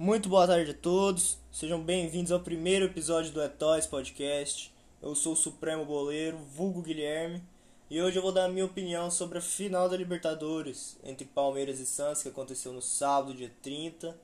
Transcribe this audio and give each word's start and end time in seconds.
Muito 0.00 0.30
boa 0.30 0.46
tarde 0.46 0.70
a 0.70 0.74
todos, 0.74 1.36
sejam 1.52 1.78
bem-vindos 1.78 2.32
ao 2.32 2.40
primeiro 2.40 2.86
episódio 2.86 3.32
do 3.32 3.42
Etóis 3.42 3.86
Podcast. 3.86 4.74
Eu 5.02 5.14
sou 5.14 5.34
o 5.34 5.36
Supremo 5.36 5.84
Boleiro, 5.84 6.38
vulgo 6.38 6.80
Guilherme, 6.80 7.42
e 7.90 8.00
hoje 8.00 8.16
eu 8.16 8.22
vou 8.22 8.32
dar 8.32 8.46
a 8.46 8.48
minha 8.48 8.64
opinião 8.64 9.10
sobre 9.10 9.36
a 9.36 9.42
final 9.42 9.90
da 9.90 9.98
Libertadores 9.98 10.96
entre 11.04 11.26
Palmeiras 11.26 11.80
e 11.80 11.84
Santos, 11.84 12.22
que 12.22 12.30
aconteceu 12.30 12.72
no 12.72 12.80
sábado, 12.80 13.34
dia 13.34 13.52
30, 13.60 14.16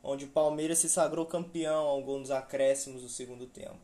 onde 0.00 0.26
o 0.26 0.28
Palmeiras 0.28 0.78
se 0.78 0.88
sagrou 0.88 1.26
campeão 1.26 1.88
ao 1.88 2.00
gol 2.02 2.20
nos 2.20 2.30
acréscimos 2.30 3.02
do 3.02 3.08
segundo 3.08 3.46
tempo. 3.46 3.80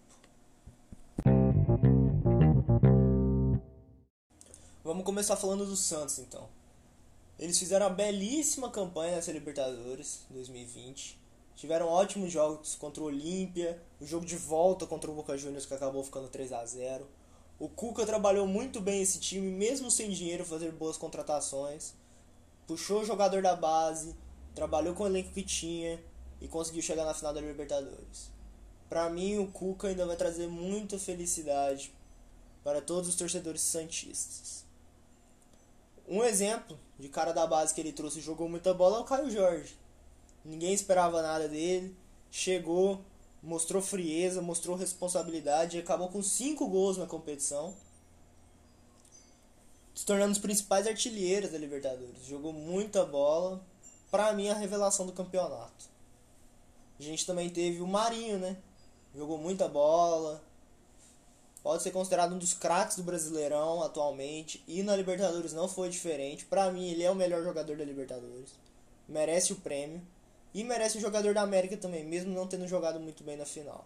Vamos 4.85 5.05
começar 5.05 5.35
falando 5.35 5.67
do 5.67 5.75
Santos 5.75 6.21
então. 6.21 6.49
Eles 7.39 7.59
fizeram 7.59 7.87
uma 7.87 7.95
belíssima 7.95 8.71
campanha 8.71 9.17
nessa 9.17 9.31
Libertadores 9.31 10.23
2020. 10.31 11.21
Tiveram 11.55 11.87
ótimos 11.87 12.33
jogos 12.33 12.75
contra 12.75 13.03
o 13.03 13.07
Olímpia, 13.07 13.83
o 14.01 14.07
jogo 14.07 14.25
de 14.25 14.37
volta 14.37 14.87
contra 14.87 15.11
o 15.11 15.15
Boca 15.15 15.37
Juniors 15.37 15.67
que 15.67 15.75
acabou 15.75 16.03
ficando 16.03 16.29
3 16.29 16.53
a 16.53 16.65
0. 16.65 17.07
O 17.59 17.69
Cuca 17.69 18.07
trabalhou 18.07 18.47
muito 18.47 18.81
bem 18.81 19.03
esse 19.03 19.21
time, 19.21 19.51
mesmo 19.51 19.91
sem 19.91 20.11
dinheiro, 20.11 20.47
fazer 20.47 20.73
boas 20.73 20.97
contratações. 20.97 21.93
Puxou 22.67 23.03
o 23.03 23.05
jogador 23.05 23.43
da 23.43 23.55
base, 23.55 24.15
trabalhou 24.55 24.95
com 24.95 25.05
o 25.05 25.07
elenco 25.07 25.33
que 25.33 25.43
tinha 25.43 26.03
e 26.41 26.49
conseguiu 26.49 26.83
chegar 26.83 27.05
na 27.05 27.15
final 27.15 27.35
da 27.35 27.41
Libertadores. 27.41 28.31
Para 28.89 29.11
mim, 29.11 29.39
o 29.39 29.47
Cuca 29.49 29.89
ainda 29.89 30.07
vai 30.07 30.17
trazer 30.17 30.49
muita 30.49 30.99
felicidade 30.99 31.93
para 32.65 32.81
todos 32.81 33.11
os 33.11 33.17
torcedores 33.17 33.61
santistas. 33.61 34.66
Um 36.09 36.23
exemplo 36.23 36.79
de 36.99 37.09
cara 37.09 37.33
da 37.33 37.47
base 37.47 37.75
que 37.75 37.81
ele 37.81 37.93
trouxe 37.93 38.19
e 38.19 38.23
jogou 38.23 38.49
muita 38.49 38.73
bola 38.73 38.99
é 38.99 39.01
o 39.01 39.05
Caio 39.05 39.31
Jorge. 39.31 39.77
Ninguém 40.45 40.73
esperava 40.73 41.21
nada 41.21 41.49
dele. 41.49 41.97
Chegou, 42.31 43.01
mostrou 43.43 43.83
frieza, 43.83 44.41
mostrou 44.41 44.77
responsabilidade 44.77 45.77
e 45.77 45.81
acabou 45.81 46.09
com 46.09 46.23
cinco 46.23 46.69
gols 46.69 46.97
na 46.97 47.07
competição. 47.07 47.75
Se 49.95 50.05
tornando 50.05 50.33
os 50.33 50.39
principais 50.39 50.87
artilheiros 50.87 51.51
da 51.51 51.59
Libertadores. 51.59 52.25
Jogou 52.27 52.53
muita 52.53 53.05
bola. 53.05 53.61
Pra 54.11 54.33
mim, 54.33 54.49
a 54.49 54.55
revelação 54.55 55.07
do 55.07 55.13
campeonato. 55.13 55.87
A 56.99 57.03
gente 57.03 57.27
também 57.27 57.51
teve 57.51 57.81
o 57.81 57.87
Marinho, 57.87 58.39
né? 58.39 58.57
Jogou 59.15 59.39
muita 59.39 59.67
bola, 59.67 60.43
pode 61.67 61.83
ser 61.83 61.91
considerado 61.91 62.33
um 62.33 62.39
dos 62.39 62.55
craques 62.55 62.97
do 62.97 63.03
Brasileirão 63.03 63.83
atualmente 63.83 64.63
e 64.69 64.85
na 64.85 64.95
Libertadores 64.95 65.53
não 65.53 65.67
foi 65.67 65.89
diferente. 65.89 66.45
Para 66.45 66.71
mim, 66.71 66.93
ele 66.93 67.03
é 67.03 67.11
o 67.11 67.15
melhor 67.17 67.43
jogador 67.43 67.77
da 67.77 67.85
Libertadores. 67.85 68.53
Merece 69.09 69.53
o 69.53 69.57
prêmio 69.57 70.01
e 70.55 70.63
merece 70.63 70.97
o 70.97 71.01
jogador 71.01 71.35
da 71.35 71.43
América 71.43 71.77
também, 71.77 72.05
mesmo 72.05 72.33
não 72.33 72.47
tendo 72.47 72.69
jogado 72.69 73.01
muito 73.01 73.25
bem 73.25 73.37
na 73.37 73.45
final. 73.45 73.85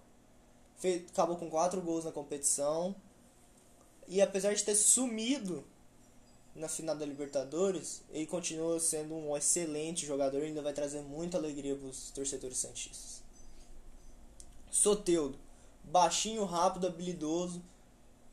Fez, 0.77 1.11
acabou 1.11 1.39
com 1.39 1.49
quatro 1.49 1.81
gols 1.81 2.05
na 2.05 2.13
competição 2.13 2.95
e 4.07 4.21
apesar 4.21 4.53
de 4.53 4.63
ter 4.63 4.75
sumido 4.75 5.65
na 6.55 6.69
final 6.69 6.95
da 6.95 7.07
Libertadores, 7.07 8.03
ele 8.11 8.27
continua 8.27 8.79
sendo 8.79 9.15
um 9.15 9.35
excelente 9.35 10.05
jogador 10.05 10.43
e 10.43 10.49
ainda 10.49 10.61
vai 10.61 10.75
trazer 10.75 11.01
muita 11.01 11.39
alegria 11.39 11.75
para 11.75 11.89
os 11.89 12.11
torcedores 12.11 12.59
santistas. 12.59 13.23
Soteudo 14.71 15.39
baixinho, 15.85 16.45
rápido, 16.45 16.87
habilidoso, 16.87 17.63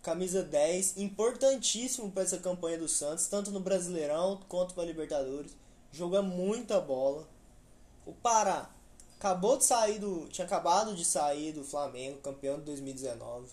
camisa 0.08 0.42
10, 0.42 0.96
importantíssimo 0.96 2.10
para 2.10 2.24
essa 2.24 2.38
campanha 2.38 2.78
do 2.78 2.88
Santos, 2.88 3.28
tanto 3.28 3.52
no 3.52 3.60
Brasileirão 3.60 4.40
quanto 4.48 4.74
para 4.74 4.86
Libertadores. 4.86 5.52
Joga 5.92 6.22
muita 6.22 6.80
bola. 6.80 7.28
O 8.06 8.14
Pará 8.14 8.74
acabou 9.18 9.58
de 9.58 9.66
sair 9.66 10.00
do, 10.00 10.26
tinha 10.30 10.48
acabado 10.48 10.96
de 10.96 11.04
sair 11.04 11.52
do 11.52 11.62
Flamengo, 11.62 12.22
campeão 12.22 12.58
de 12.58 12.64
2019. 12.64 13.50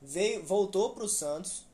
Veio, 0.00 0.46
voltou 0.46 0.90
para 0.90 1.02
o 1.02 1.08
Santos, 1.08 1.64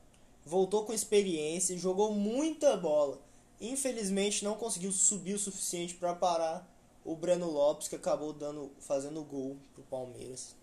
voltou 0.43 0.85
com 0.85 0.91
experiência, 0.91 1.77
jogou 1.77 2.11
muita 2.11 2.75
bola. 2.77 3.19
Infelizmente 3.61 4.43
não 4.43 4.55
conseguiu 4.55 4.91
subir 4.91 5.35
o 5.35 5.39
suficiente 5.39 5.93
para 5.93 6.15
parar 6.15 6.67
o 7.05 7.15
Breno 7.15 7.47
Lopes 7.47 7.87
que 7.87 7.95
acabou 7.95 8.33
dando 8.33 8.71
fazendo 8.79 9.23
gol 9.23 9.55
pro 9.75 9.83
Palmeiras. 9.83 10.55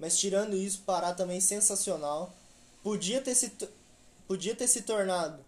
Mas 0.00 0.18
tirando 0.18 0.56
isso, 0.56 0.82
Pará 0.84 1.14
também 1.14 1.40
sensacional. 1.40 2.32
Podia 2.82 3.20
ter 3.20 3.34
se, 3.34 3.52
podia 4.26 4.54
ter 4.54 4.66
se 4.66 4.82
tornado, 4.82 5.44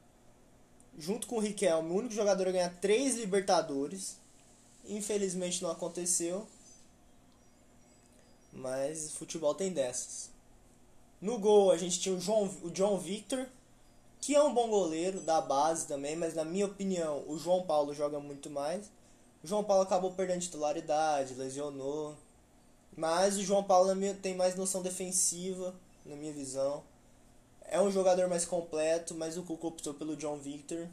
junto 0.98 1.26
com 1.26 1.36
o 1.36 1.40
Riquelme, 1.40 1.90
o 1.90 1.94
único 1.94 2.14
jogador 2.14 2.48
a 2.48 2.52
ganhar 2.52 2.80
três 2.80 3.16
Libertadores. 3.16 4.18
Infelizmente 4.84 5.62
não 5.62 5.70
aconteceu. 5.70 6.46
Mas 8.52 9.12
futebol 9.12 9.54
tem 9.54 9.72
dessas. 9.72 10.30
No 11.20 11.38
gol 11.38 11.70
a 11.70 11.78
gente 11.78 12.00
tinha 12.00 12.14
o, 12.14 12.20
João, 12.20 12.44
o 12.62 12.70
John 12.70 12.98
Victor, 12.98 13.46
que 14.20 14.34
é 14.34 14.42
um 14.42 14.52
bom 14.52 14.68
goleiro 14.68 15.20
da 15.20 15.40
base 15.40 15.86
também, 15.86 16.14
mas 16.14 16.34
na 16.34 16.44
minha 16.44 16.66
opinião 16.66 17.24
o 17.26 17.38
João 17.38 17.62
Paulo 17.62 17.94
joga 17.94 18.20
muito 18.20 18.50
mais. 18.50 18.90
O 19.42 19.46
João 19.46 19.64
Paulo 19.64 19.82
acabou 19.82 20.12
perdendo 20.12 20.42
titularidade, 20.42 21.34
lesionou. 21.34 22.14
Mas 22.94 23.38
o 23.38 23.42
João 23.42 23.64
Paulo 23.64 23.90
tem 24.20 24.36
mais 24.36 24.54
noção 24.54 24.82
defensiva, 24.82 25.74
na 26.04 26.14
minha 26.14 26.32
visão. 26.32 26.82
É 27.72 27.80
um 27.80 27.90
jogador 27.90 28.28
mais 28.28 28.44
completo, 28.44 29.14
mas 29.14 29.38
o 29.38 29.42
Cuca 29.42 29.66
optou 29.66 29.94
pelo 29.94 30.14
John 30.14 30.36
Victor. 30.36 30.86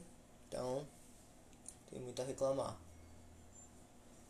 Então, 0.48 0.88
tem 1.92 2.00
muito 2.00 2.22
a 2.22 2.26
reclamar. 2.26 2.78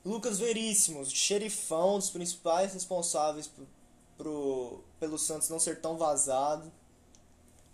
Lucas 0.03 0.39
Veríssimo, 0.39 1.05
xerifão 1.05 1.99
dos 1.99 2.09
principais 2.09 2.73
responsáveis 2.73 3.45
pro, 3.45 3.67
pro, 4.17 4.83
pelo 4.99 5.19
Santos 5.19 5.49
não 5.49 5.59
ser 5.59 5.79
tão 5.79 5.95
vazado. 5.95 6.71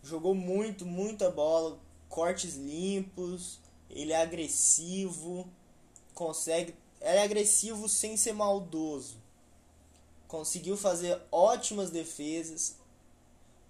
Jogou 0.04 0.36
muito, 0.36 0.86
muita 0.86 1.32
bola, 1.32 1.80
cortes 2.10 2.56
limpos, 2.56 3.62
ele 3.90 4.12
é 4.12 4.22
agressivo, 4.22 5.48
consegue. 6.14 6.76
Ele 7.00 7.20
é 7.20 7.24
agressivo 7.24 7.88
sem 7.88 8.18
ser 8.18 8.34
maldoso 8.34 9.24
conseguiu 10.28 10.76
fazer 10.76 11.22
ótimas 11.32 11.90
defesas. 11.90 12.76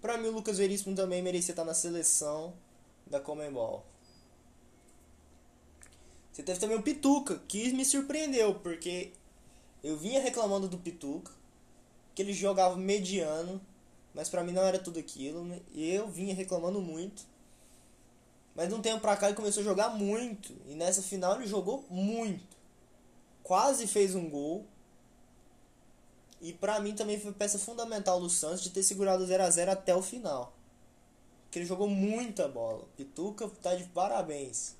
Para 0.06 0.18
mim, 0.18 0.28
o 0.28 0.30
Lucas 0.34 0.58
Veríssimo 0.58 0.94
também 0.94 1.20
merecia 1.20 1.50
estar 1.50 1.64
na 1.64 1.74
seleção 1.74 2.54
da 3.08 3.18
Comembol. 3.18 3.84
Você 6.32 6.44
teve 6.44 6.60
também 6.60 6.76
o 6.76 6.82
Pituca, 6.82 7.42
que 7.48 7.72
me 7.72 7.84
surpreendeu, 7.84 8.54
porque 8.54 9.10
eu 9.82 9.96
vinha 9.96 10.20
reclamando 10.20 10.68
do 10.68 10.78
Pituca, 10.78 11.32
que 12.14 12.22
ele 12.22 12.32
jogava 12.32 12.76
mediano, 12.76 13.60
mas 14.14 14.28
para 14.28 14.44
mim 14.44 14.52
não 14.52 14.62
era 14.62 14.78
tudo 14.78 15.00
aquilo, 15.00 15.44
né? 15.44 15.58
e 15.74 15.90
eu 15.90 16.06
vinha 16.06 16.32
reclamando 16.32 16.80
muito. 16.80 17.24
Mas 18.54 18.68
de 18.68 18.76
um 18.76 18.80
tempo 18.80 19.00
pra 19.00 19.16
cá 19.16 19.26
ele 19.26 19.34
começou 19.34 19.60
a 19.62 19.64
jogar 19.64 19.88
muito, 19.88 20.54
e 20.68 20.76
nessa 20.76 21.02
final 21.02 21.34
ele 21.34 21.48
jogou 21.48 21.84
muito. 21.90 22.56
Quase 23.42 23.88
fez 23.88 24.14
um 24.14 24.30
gol, 24.30 24.64
e 26.40 26.52
para 26.52 26.78
mim 26.80 26.94
também 26.94 27.18
foi 27.18 27.32
peça 27.32 27.58
fundamental 27.58 28.20
do 28.20 28.28
Santos 28.28 28.62
de 28.62 28.70
ter 28.70 28.82
segurado 28.82 29.22
o 29.22 29.26
0 29.26 29.42
a 29.42 29.50
0 29.50 29.70
até 29.70 29.94
o 29.94 30.02
final. 30.02 30.52
Porque 31.44 31.58
ele 31.58 31.66
jogou 31.66 31.88
muita 31.88 32.46
bola. 32.48 32.84
Pituca 32.96 33.48
tá 33.62 33.74
de 33.74 33.84
parabéns. 33.84 34.76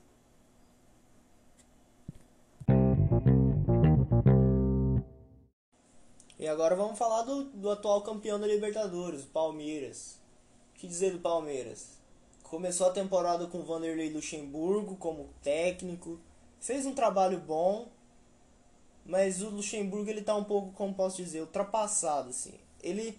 E 6.38 6.46
agora 6.46 6.76
vamos 6.76 6.98
falar 6.98 7.22
do, 7.22 7.44
do 7.44 7.70
atual 7.70 8.02
campeão 8.02 8.38
da 8.38 8.46
Libertadores, 8.46 9.24
o 9.24 9.28
Palmeiras. 9.28 10.18
O 10.74 10.78
que 10.78 10.86
dizer 10.86 11.12
do 11.12 11.18
Palmeiras? 11.18 11.96
Começou 12.42 12.86
a 12.86 12.92
temporada 12.92 13.46
com 13.46 13.64
Vanderlei 13.64 14.12
Luxemburgo 14.12 14.96
como 14.96 15.30
técnico, 15.42 16.20
fez 16.60 16.84
um 16.84 16.94
trabalho 16.94 17.40
bom, 17.40 17.88
mas 19.06 19.40
o 19.40 19.50
Luxemburgo 19.50 20.10
ele 20.10 20.22
tá 20.22 20.34
um 20.34 20.44
pouco, 20.44 20.72
como 20.72 20.94
posso 20.94 21.16
dizer, 21.16 21.40
ultrapassado 21.40 22.30
assim. 22.30 22.54
Ele 22.82 23.18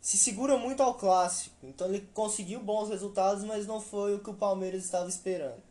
se 0.00 0.16
segura 0.16 0.56
muito 0.56 0.82
ao 0.82 0.94
clássico, 0.94 1.56
então 1.64 1.88
ele 1.88 2.08
conseguiu 2.14 2.60
bons 2.60 2.88
resultados, 2.88 3.42
mas 3.44 3.66
não 3.66 3.80
foi 3.80 4.14
o 4.14 4.20
que 4.20 4.30
o 4.30 4.34
Palmeiras 4.34 4.84
estava 4.84 5.08
esperando. 5.08 5.62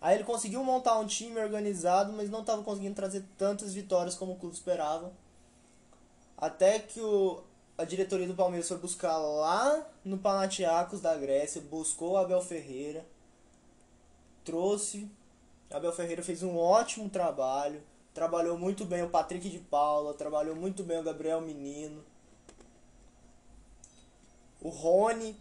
Aí 0.00 0.16
ele 0.16 0.24
conseguiu 0.24 0.62
montar 0.62 0.98
um 0.98 1.06
time 1.06 1.40
organizado, 1.40 2.12
mas 2.12 2.28
não 2.28 2.40
estava 2.40 2.62
conseguindo 2.62 2.94
trazer 2.94 3.24
tantas 3.38 3.72
vitórias 3.72 4.14
como 4.14 4.32
o 4.32 4.36
clube 4.36 4.54
esperava. 4.54 5.10
Até 6.36 6.78
que 6.78 7.00
o, 7.00 7.42
a 7.78 7.84
diretoria 7.84 8.26
do 8.26 8.34
Palmeiras 8.34 8.68
foi 8.68 8.76
buscar 8.76 9.16
lá 9.16 9.86
no 10.04 10.18
Panathinaikos 10.18 11.00
da 11.00 11.16
Grécia, 11.16 11.62
buscou 11.62 12.12
o 12.12 12.16
Abel 12.18 12.42
Ferreira, 12.42 13.06
trouxe. 14.44 15.08
Abel 15.70 15.92
Ferreira 15.92 16.22
fez 16.22 16.42
um 16.42 16.58
ótimo 16.58 17.08
trabalho 17.08 17.80
Trabalhou 18.14 18.56
muito 18.56 18.84
bem 18.84 19.02
o 19.02 19.10
Patrick 19.10 19.50
de 19.50 19.58
Paula, 19.58 20.14
trabalhou 20.14 20.54
muito 20.54 20.84
bem 20.84 21.00
o 21.00 21.02
Gabriel 21.02 21.40
Menino. 21.40 22.00
O 24.60 24.68
Rony, 24.68 25.36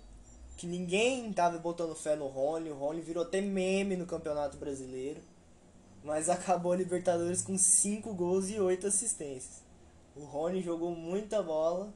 que 0.57 0.65
ninguém 0.65 1.31
tava 1.31 1.59
botando 1.59 1.93
fé 1.93 2.15
no 2.15 2.25
Rony, 2.25 2.71
o 2.71 2.75
Rony 2.75 2.99
virou 2.99 3.23
até 3.23 3.39
meme 3.39 3.95
no 3.95 4.07
Campeonato 4.07 4.57
Brasileiro. 4.57 5.21
mas 6.03 6.27
acabou 6.29 6.71
a 6.71 6.75
Libertadores 6.75 7.43
com 7.43 7.55
5 7.55 8.11
gols 8.15 8.49
e 8.49 8.59
8 8.59 8.87
assistências. 8.87 9.61
O 10.15 10.25
Rony 10.25 10.61
jogou 10.63 10.95
muita 10.95 11.43
bola 11.43 11.93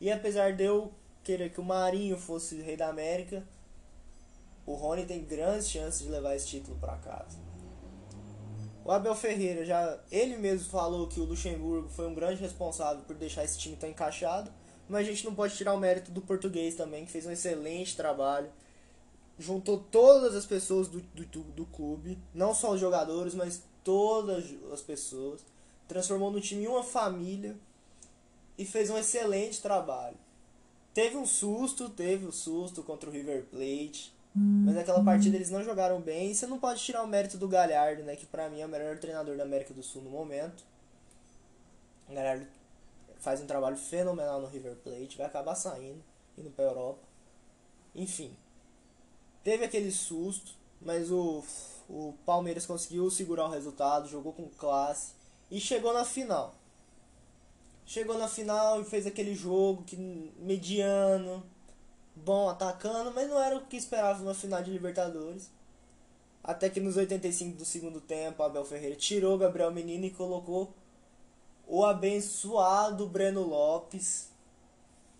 e 0.00 0.10
apesar 0.10 0.54
de 0.54 0.64
eu 0.64 0.92
querer 1.22 1.50
que 1.50 1.60
o 1.60 1.64
Marinho 1.64 2.18
fosse 2.18 2.60
rei 2.60 2.76
da 2.76 2.88
América, 2.88 3.46
o 4.66 4.74
Rony 4.74 5.06
tem 5.06 5.24
grandes 5.24 5.70
chances 5.70 6.02
de 6.02 6.08
levar 6.08 6.34
esse 6.34 6.48
título 6.48 6.76
para 6.78 6.96
casa. 6.96 7.45
O 8.86 8.92
Abel 8.92 9.16
Ferreira 9.16 9.64
já 9.64 9.98
ele 10.12 10.36
mesmo 10.36 10.70
falou 10.70 11.08
que 11.08 11.18
o 11.18 11.24
Luxemburgo 11.24 11.88
foi 11.88 12.06
um 12.06 12.14
grande 12.14 12.40
responsável 12.40 13.02
por 13.02 13.16
deixar 13.16 13.42
esse 13.42 13.58
time 13.58 13.74
tão 13.74 13.90
encaixado, 13.90 14.48
mas 14.88 15.00
a 15.00 15.10
gente 15.10 15.24
não 15.24 15.34
pode 15.34 15.56
tirar 15.56 15.74
o 15.74 15.80
mérito 15.80 16.12
do 16.12 16.20
português 16.20 16.76
também, 16.76 17.04
que 17.04 17.10
fez 17.10 17.26
um 17.26 17.32
excelente 17.32 17.96
trabalho. 17.96 18.48
Juntou 19.36 19.84
todas 19.90 20.36
as 20.36 20.46
pessoas 20.46 20.86
do, 20.86 21.00
do, 21.00 21.42
do 21.42 21.66
clube, 21.66 22.16
não 22.32 22.54
só 22.54 22.74
os 22.74 22.80
jogadores, 22.80 23.34
mas 23.34 23.60
todas 23.82 24.54
as 24.72 24.82
pessoas. 24.82 25.40
Transformou 25.88 26.30
no 26.30 26.40
time 26.40 26.68
uma 26.68 26.84
família 26.84 27.56
e 28.56 28.64
fez 28.64 28.88
um 28.88 28.96
excelente 28.96 29.60
trabalho. 29.60 30.16
Teve 30.94 31.16
um 31.16 31.26
susto, 31.26 31.88
teve 31.88 32.24
um 32.24 32.30
susto 32.30 32.84
contra 32.84 33.10
o 33.10 33.12
River 33.12 33.46
Plate, 33.46 34.14
mas 34.36 34.74
naquela 34.74 35.02
partida 35.02 35.34
eles 35.34 35.50
não 35.50 35.64
jogaram 35.64 36.00
bem. 36.00 36.30
E 36.30 36.34
você 36.34 36.46
não 36.46 36.58
pode 36.58 36.82
tirar 36.82 37.02
o 37.02 37.06
mérito 37.06 37.38
do 37.38 37.48
Galhardo, 37.48 38.02
né? 38.02 38.16
Que 38.16 38.26
pra 38.26 38.50
mim 38.50 38.60
é 38.60 38.66
o 38.66 38.68
melhor 38.68 38.98
treinador 38.98 39.36
da 39.36 39.44
América 39.44 39.72
do 39.72 39.82
Sul 39.82 40.02
no 40.02 40.10
momento. 40.10 40.62
O 42.08 42.14
Galhardo 42.14 42.46
faz 43.18 43.40
um 43.40 43.46
trabalho 43.46 43.76
fenomenal 43.76 44.40
no 44.40 44.46
River 44.46 44.76
Plate, 44.76 45.16
vai 45.16 45.26
acabar 45.26 45.54
saindo, 45.54 46.02
indo 46.36 46.50
pra 46.50 46.66
Europa. 46.66 47.00
Enfim, 47.94 48.36
teve 49.42 49.64
aquele 49.64 49.90
susto, 49.90 50.52
mas 50.82 51.10
o, 51.10 51.42
o 51.88 52.14
Palmeiras 52.26 52.66
conseguiu 52.66 53.10
segurar 53.10 53.46
o 53.46 53.50
resultado, 53.50 54.06
jogou 54.06 54.34
com 54.34 54.48
classe 54.50 55.14
e 55.50 55.58
chegou 55.58 55.94
na 55.94 56.04
final. 56.04 56.54
Chegou 57.86 58.18
na 58.18 58.28
final 58.28 58.82
e 58.82 58.84
fez 58.84 59.06
aquele 59.06 59.34
jogo 59.34 59.82
que 59.84 59.96
mediano, 60.38 61.42
bom 62.16 62.48
atacando, 62.48 63.12
mas 63.12 63.28
não 63.28 63.40
era 63.40 63.56
o 63.56 63.66
que 63.66 63.76
esperava 63.76 64.22
uma 64.22 64.34
final 64.34 64.62
de 64.62 64.70
Libertadores. 64.70 65.50
Até 66.42 66.70
que 66.70 66.80
nos 66.80 66.96
85 66.96 67.58
do 67.58 67.64
segundo 67.64 68.00
tempo, 68.00 68.42
Abel 68.42 68.64
Ferreira 68.64 68.96
tirou 68.96 69.36
Gabriel 69.36 69.70
Menino 69.70 70.06
e 70.06 70.10
colocou 70.10 70.72
o 71.66 71.84
abençoado 71.84 73.06
Breno 73.08 73.42
Lopes, 73.42 74.28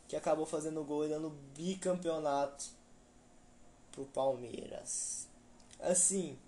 que 0.09 0.17
acabou 0.17 0.47
fazendo 0.47 0.85
gol 0.85 1.05
e 1.05 1.09
dando 1.09 1.37
bicampeonato 1.55 2.67
pro 3.91 4.05
Palmeiras. 4.05 5.27
Assim, 5.81 6.39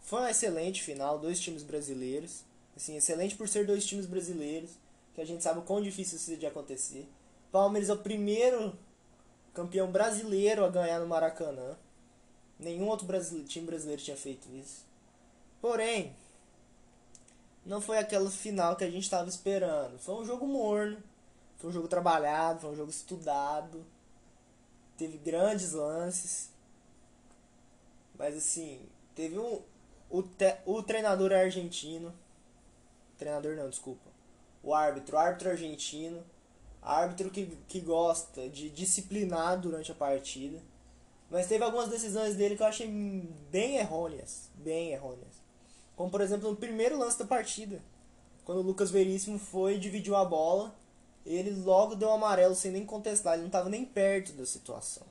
foi 0.00 0.20
uma 0.20 0.30
excelente 0.30 0.82
final, 0.82 1.18
dois 1.18 1.38
times 1.38 1.62
brasileiros. 1.62 2.44
Assim, 2.74 2.96
excelente 2.96 3.34
por 3.34 3.48
ser 3.48 3.66
dois 3.66 3.84
times 3.84 4.06
brasileiros, 4.06 4.70
que 5.14 5.20
a 5.20 5.24
gente 5.26 5.42
sabe 5.42 5.60
o 5.60 5.62
quão 5.62 5.82
difícil 5.82 6.16
isso 6.16 6.36
de 6.36 6.46
acontecer. 6.46 7.06
Palmeiras 7.52 7.90
é 7.90 7.92
o 7.92 7.98
primeiro 7.98 8.76
campeão 9.52 9.92
brasileiro 9.92 10.64
a 10.64 10.70
ganhar 10.70 10.98
no 10.98 11.06
Maracanã. 11.06 11.76
Nenhum 12.58 12.88
outro 12.88 13.06
brasileiro, 13.06 13.46
time 13.46 13.66
brasileiro 13.66 14.00
tinha 14.00 14.16
feito 14.16 14.48
isso. 14.54 14.86
Porém, 15.60 16.16
não 17.66 17.80
foi 17.80 17.98
aquela 17.98 18.30
final 18.30 18.74
que 18.74 18.84
a 18.84 18.90
gente 18.90 19.02
estava 19.02 19.28
esperando. 19.28 19.98
Foi 19.98 20.14
um 20.14 20.24
jogo 20.24 20.46
morno, 20.46 20.96
foi 21.58 21.68
um 21.68 21.72
jogo 21.72 21.88
trabalhado, 21.88 22.60
foi 22.60 22.70
um 22.70 22.76
jogo 22.76 22.90
estudado. 22.90 23.84
Teve 24.96 25.18
grandes 25.18 25.72
lances. 25.72 26.50
Mas 28.18 28.34
assim, 28.34 28.80
teve 29.14 29.38
um. 29.38 29.60
O, 30.08 30.22
te, 30.22 30.56
o 30.64 30.82
treinador 30.82 31.32
argentino. 31.32 32.14
Treinador 33.18 33.56
não, 33.56 33.68
desculpa. 33.68 34.10
O 34.62 34.74
árbitro, 34.74 35.16
o 35.16 35.18
árbitro 35.18 35.50
argentino 35.50 36.24
árbitro 36.82 37.30
que, 37.30 37.46
que 37.68 37.80
gosta 37.80 38.48
de 38.48 38.68
disciplinar 38.68 39.60
durante 39.60 39.92
a 39.92 39.94
partida. 39.94 40.58
Mas 41.30 41.46
teve 41.46 41.64
algumas 41.64 41.88
decisões 41.88 42.34
dele 42.34 42.56
que 42.56 42.62
eu 42.62 42.66
achei 42.66 42.86
bem 43.50 43.76
errôneas. 43.76 44.50
Bem 44.56 44.90
errôneas. 44.92 45.40
Como 45.96 46.10
por 46.10 46.20
exemplo 46.20 46.50
no 46.50 46.56
primeiro 46.56 46.98
lance 46.98 47.18
da 47.18 47.24
partida. 47.24 47.80
Quando 48.44 48.58
o 48.58 48.62
Lucas 48.62 48.90
Veríssimo 48.90 49.38
foi 49.38 49.76
e 49.76 49.78
dividiu 49.78 50.16
a 50.16 50.24
bola. 50.24 50.74
Ele 51.24 51.50
logo 51.50 51.94
deu 51.94 52.10
amarelo 52.10 52.54
sem 52.54 52.72
nem 52.72 52.84
contestar. 52.84 53.34
Ele 53.34 53.42
não 53.42 53.48
estava 53.48 53.70
nem 53.70 53.84
perto 53.84 54.32
da 54.32 54.44
situação. 54.44 55.06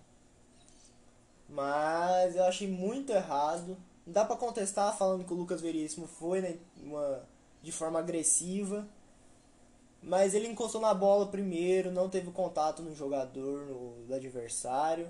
Mas 1.48 2.36
eu 2.36 2.44
achei 2.44 2.68
muito 2.68 3.12
errado. 3.12 3.78
Não 4.06 4.14
dá 4.14 4.26
para 4.26 4.36
contestar 4.36 4.96
falando 4.98 5.26
que 5.26 5.34
o 5.34 5.38
Lucas 5.38 5.62
Veríssimo 5.62 6.08
foi 6.08 6.42
né, 6.42 6.58
uma, 6.84 7.24
de 7.64 7.72
forma 7.72 8.00
agressiva. 8.00 8.88
Mas 10.02 10.34
ele 10.34 10.48
encostou 10.48 10.82
na 10.82 10.94
bola 10.94 11.28
primeiro, 11.28 11.92
não 11.92 12.10
teve 12.10 12.32
contato 12.32 12.82
no 12.82 12.96
jogador, 12.96 13.66
no 14.08 14.16
adversário. 14.16 15.10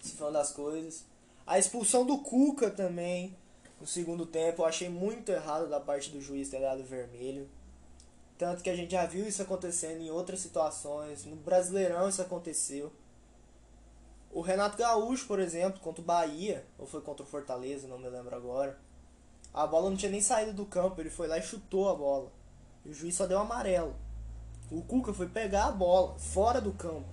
Isso 0.00 0.16
foi 0.16 0.26
uma 0.26 0.32
das 0.32 0.52
coisas. 0.52 1.04
A 1.44 1.58
expulsão 1.58 2.06
do 2.06 2.18
Cuca 2.18 2.70
também, 2.70 3.36
no 3.80 3.86
segundo 3.86 4.24
tempo, 4.24 4.62
eu 4.62 4.66
achei 4.66 4.88
muito 4.88 5.32
errado 5.32 5.68
da 5.68 5.80
parte 5.80 6.10
do 6.10 6.20
juiz 6.20 6.48
ter 6.48 6.60
dado 6.60 6.84
vermelho. 6.84 7.48
Tanto 8.38 8.62
que 8.62 8.70
a 8.70 8.76
gente 8.76 8.92
já 8.92 9.04
viu 9.06 9.26
isso 9.26 9.42
acontecendo 9.42 10.00
em 10.00 10.10
outras 10.10 10.40
situações. 10.40 11.24
No 11.24 11.36
Brasileirão 11.36 12.08
isso 12.08 12.22
aconteceu. 12.22 12.92
O 14.32 14.40
Renato 14.40 14.78
Gaúcho, 14.78 15.26
por 15.26 15.38
exemplo, 15.38 15.80
contra 15.80 16.00
o 16.00 16.04
Bahia, 16.04 16.64
ou 16.78 16.86
foi 16.86 17.00
contra 17.02 17.22
o 17.22 17.28
Fortaleza, 17.28 17.86
não 17.86 17.98
me 17.98 18.08
lembro 18.08 18.34
agora. 18.34 18.78
A 19.52 19.66
bola 19.66 19.90
não 19.90 19.96
tinha 19.96 20.10
nem 20.10 20.20
saído 20.20 20.52
do 20.54 20.64
campo, 20.64 21.00
ele 21.00 21.10
foi 21.10 21.28
lá 21.28 21.36
e 21.36 21.42
chutou 21.42 21.90
a 21.90 21.94
bola. 21.94 22.32
E 22.84 22.90
o 22.90 22.94
juiz 22.94 23.14
só 23.14 23.26
deu 23.26 23.38
amarelo. 23.38 23.94
O 24.70 24.82
Cuca 24.82 25.12
foi 25.12 25.28
pegar 25.28 25.66
a 25.66 25.72
bola 25.72 26.18
fora 26.18 26.60
do 26.60 26.72
campo. 26.72 27.06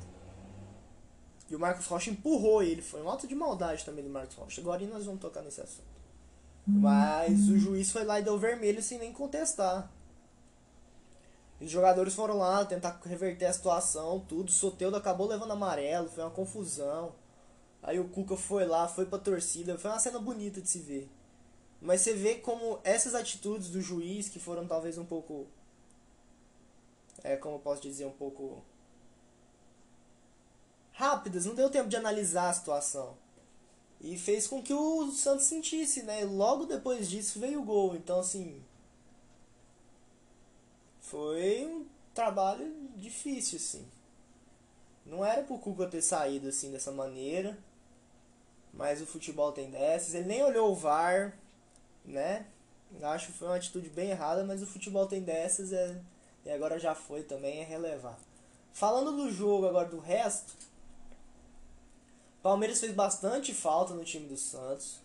E 1.49 1.55
o 1.55 1.59
Marcos 1.59 1.85
Rocha 1.87 2.09
empurrou 2.09 2.61
ele. 2.63 2.81
Foi 2.81 3.01
um 3.01 3.09
ato 3.09 3.27
de 3.27 3.35
maldade 3.35 3.83
também 3.83 4.03
do 4.03 4.09
Marcos 4.09 4.35
Rocha. 4.35 4.61
Agora 4.61 4.85
nós 4.87 5.05
vamos 5.05 5.19
tocar 5.19 5.41
nesse 5.41 5.61
assunto. 5.61 5.89
Mas 6.65 7.49
o 7.49 7.57
juiz 7.57 7.91
foi 7.91 8.03
lá 8.03 8.19
e 8.19 8.23
deu 8.23 8.37
vermelho 8.37 8.81
sem 8.81 8.99
nem 8.99 9.11
contestar. 9.11 9.91
Os 11.59 11.69
jogadores 11.69 12.13
foram 12.13 12.37
lá 12.37 12.63
tentar 12.63 13.01
reverter 13.03 13.45
a 13.45 13.53
situação, 13.53 14.23
tudo. 14.27 14.49
O 14.49 14.51
Soteudo 14.51 14.95
acabou 14.95 15.27
levando 15.27 15.51
amarelo, 15.51 16.07
foi 16.07 16.23
uma 16.23 16.29
confusão. 16.29 17.11
Aí 17.81 17.99
o 17.99 18.07
Cuca 18.09 18.37
foi 18.37 18.65
lá, 18.65 18.87
foi 18.87 19.05
pra 19.05 19.17
torcida. 19.17 19.77
Foi 19.77 19.89
uma 19.89 19.99
cena 19.99 20.19
bonita 20.19 20.61
de 20.61 20.69
se 20.69 20.79
ver. 20.79 21.09
Mas 21.81 22.01
você 22.01 22.13
vê 22.13 22.35
como 22.35 22.79
essas 22.83 23.15
atitudes 23.15 23.69
do 23.69 23.81
juiz, 23.81 24.29
que 24.29 24.39
foram 24.39 24.67
talvez 24.67 24.97
um 24.97 25.05
pouco 25.05 25.47
é, 27.23 27.35
como 27.37 27.55
eu 27.55 27.59
posso 27.59 27.81
dizer, 27.81 28.05
um 28.05 28.11
pouco 28.11 28.63
rápidas, 30.93 31.45
não 31.45 31.55
deu 31.55 31.69
tempo 31.69 31.89
de 31.89 31.95
analisar 31.95 32.49
a 32.49 32.53
situação. 32.53 33.17
E 34.01 34.17
fez 34.17 34.47
com 34.47 34.61
que 34.61 34.73
o 34.73 35.11
Santos 35.11 35.45
sentisse, 35.45 36.03
né? 36.03 36.23
Logo 36.23 36.65
depois 36.65 37.09
disso 37.09 37.39
veio 37.39 37.61
o 37.61 37.65
gol. 37.65 37.95
Então, 37.95 38.19
assim. 38.19 38.63
Foi 41.01 41.65
um 41.65 41.85
trabalho 42.13 42.73
difícil, 42.95 43.57
assim. 43.57 43.85
Não 45.05 45.25
era 45.25 45.43
pro 45.43 45.57
Cuca 45.57 45.87
ter 45.87 46.01
saído 46.01 46.47
assim 46.47 46.71
dessa 46.71 46.91
maneira. 46.91 47.57
Mas 48.73 49.01
o 49.01 49.05
futebol 49.05 49.51
tem 49.51 49.69
dessas. 49.69 50.13
Ele 50.13 50.27
nem 50.27 50.43
olhou 50.43 50.71
o 50.71 50.75
VAR, 50.75 51.37
né? 52.05 52.45
Acho 53.01 53.27
que 53.27 53.37
foi 53.37 53.47
uma 53.47 53.57
atitude 53.57 53.89
bem 53.89 54.11
errada, 54.11 54.43
mas 54.43 54.61
o 54.61 54.67
futebol 54.67 55.07
tem 55.07 55.21
dessas. 55.21 55.73
É 55.73 55.99
e 56.45 56.51
agora 56.51 56.79
já 56.79 56.95
foi 56.95 57.23
também, 57.23 57.59
é 57.59 57.63
relevar. 57.63 58.17
Falando 58.71 59.11
do 59.15 59.31
jogo 59.31 59.67
agora 59.67 59.87
do 59.87 59.99
resto, 59.99 60.53
Palmeiras 62.41 62.79
fez 62.79 62.93
bastante 62.93 63.53
falta 63.53 63.93
no 63.93 64.05
time 64.05 64.27
do 64.27 64.37
Santos. 64.37 64.99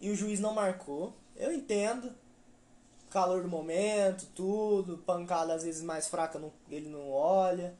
E 0.00 0.10
o 0.10 0.14
juiz 0.14 0.38
não 0.38 0.54
marcou. 0.54 1.12
Eu 1.34 1.52
entendo. 1.52 2.12
Calor 3.10 3.42
do 3.42 3.48
momento, 3.48 4.26
tudo. 4.34 4.98
Pancada 4.98 5.54
às 5.54 5.64
vezes 5.64 5.82
mais 5.82 6.06
fraca, 6.06 6.40
ele 6.70 6.88
não 6.88 7.10
olha. 7.10 7.76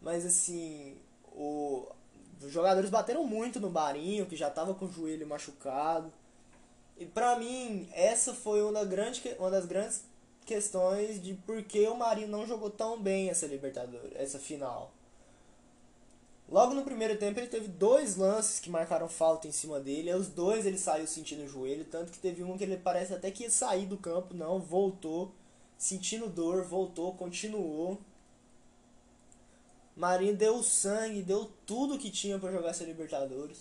Mas 0.00 0.24
assim, 0.24 0.96
o, 1.32 1.88
os 2.40 2.52
jogadores 2.52 2.90
bateram 2.90 3.24
muito 3.24 3.58
no 3.58 3.70
Barinho, 3.70 4.26
que 4.26 4.36
já 4.36 4.48
estava 4.48 4.74
com 4.74 4.84
o 4.84 4.92
joelho 4.92 5.26
machucado. 5.26 6.12
E 6.96 7.06
pra 7.06 7.36
mim, 7.36 7.88
essa 7.92 8.34
foi 8.34 8.62
uma, 8.62 8.84
grande, 8.84 9.22
uma 9.38 9.50
das 9.50 9.66
grandes 9.66 10.04
questões 10.48 11.22
de 11.22 11.34
por 11.34 11.62
que 11.62 11.86
o 11.86 11.94
Marinho 11.94 12.28
não 12.28 12.46
jogou 12.46 12.70
tão 12.70 12.98
bem 13.00 13.28
essa 13.28 13.46
Libertadores, 13.46 14.12
essa 14.14 14.38
final. 14.38 14.90
Logo 16.48 16.72
no 16.72 16.82
primeiro 16.82 17.18
tempo 17.18 17.38
ele 17.38 17.48
teve 17.48 17.68
dois 17.68 18.16
lances 18.16 18.58
que 18.58 18.70
marcaram 18.70 19.06
falta 19.06 19.46
em 19.46 19.52
cima 19.52 19.78
dele, 19.78 20.14
os 20.14 20.28
dois 20.28 20.64
ele 20.64 20.78
saiu 20.78 21.06
sentindo 21.06 21.42
o 21.42 21.48
joelho, 21.48 21.84
tanto 21.84 22.10
que 22.10 22.18
teve 22.18 22.42
um 22.42 22.56
que 22.56 22.64
ele 22.64 22.78
parece 22.78 23.12
até 23.12 23.30
que 23.30 23.42
ia 23.42 23.50
sair 23.50 23.84
do 23.84 23.98
campo, 23.98 24.32
não, 24.32 24.58
voltou, 24.58 25.30
sentindo 25.76 26.26
dor, 26.26 26.64
voltou, 26.64 27.12
continuou. 27.12 27.98
Marinho 29.94 30.34
deu 30.34 30.62
sangue, 30.62 31.22
deu 31.22 31.50
tudo 31.66 31.98
que 31.98 32.10
tinha 32.10 32.38
para 32.38 32.52
jogar 32.52 32.70
essa 32.70 32.84
Libertadores. 32.84 33.58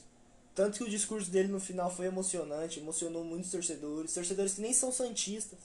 Tanto 0.56 0.78
que 0.78 0.84
o 0.84 0.90
discurso 0.90 1.30
dele 1.30 1.50
no 1.50 1.60
final 1.60 1.92
foi 1.92 2.06
emocionante, 2.06 2.80
emocionou 2.80 3.24
muitos 3.26 3.52
torcedores, 3.52 4.14
torcedores 4.14 4.54
que 4.54 4.62
nem 4.62 4.72
são 4.72 4.92
santistas. 4.92 5.60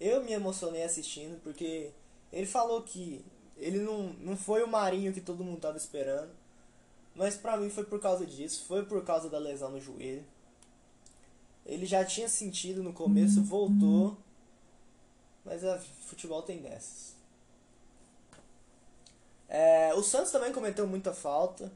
Eu 0.00 0.24
me 0.24 0.32
emocionei 0.32 0.82
assistindo, 0.82 1.40
porque 1.42 1.90
ele 2.32 2.46
falou 2.46 2.82
que 2.82 3.24
ele 3.56 3.78
não, 3.78 4.12
não 4.14 4.36
foi 4.36 4.62
o 4.62 4.68
Marinho 4.68 5.12
que 5.12 5.20
todo 5.20 5.44
mundo 5.44 5.60
tava 5.60 5.76
esperando. 5.76 6.30
Mas 7.14 7.36
pra 7.36 7.56
mim 7.56 7.68
foi 7.68 7.84
por 7.84 8.00
causa 8.00 8.26
disso, 8.26 8.64
foi 8.66 8.84
por 8.84 9.04
causa 9.04 9.28
da 9.28 9.38
lesão 9.38 9.70
no 9.70 9.80
joelho. 9.80 10.24
Ele 11.64 11.86
já 11.86 12.04
tinha 12.04 12.28
sentido 12.28 12.82
no 12.82 12.92
começo, 12.92 13.42
voltou. 13.42 14.16
Mas 15.44 15.64
a 15.64 15.78
futebol 15.78 16.42
tem 16.42 16.58
dessas. 16.60 17.14
É, 19.48 19.92
o 19.94 20.02
Santos 20.02 20.32
também 20.32 20.52
cometeu 20.52 20.86
muita 20.86 21.12
falta. 21.12 21.70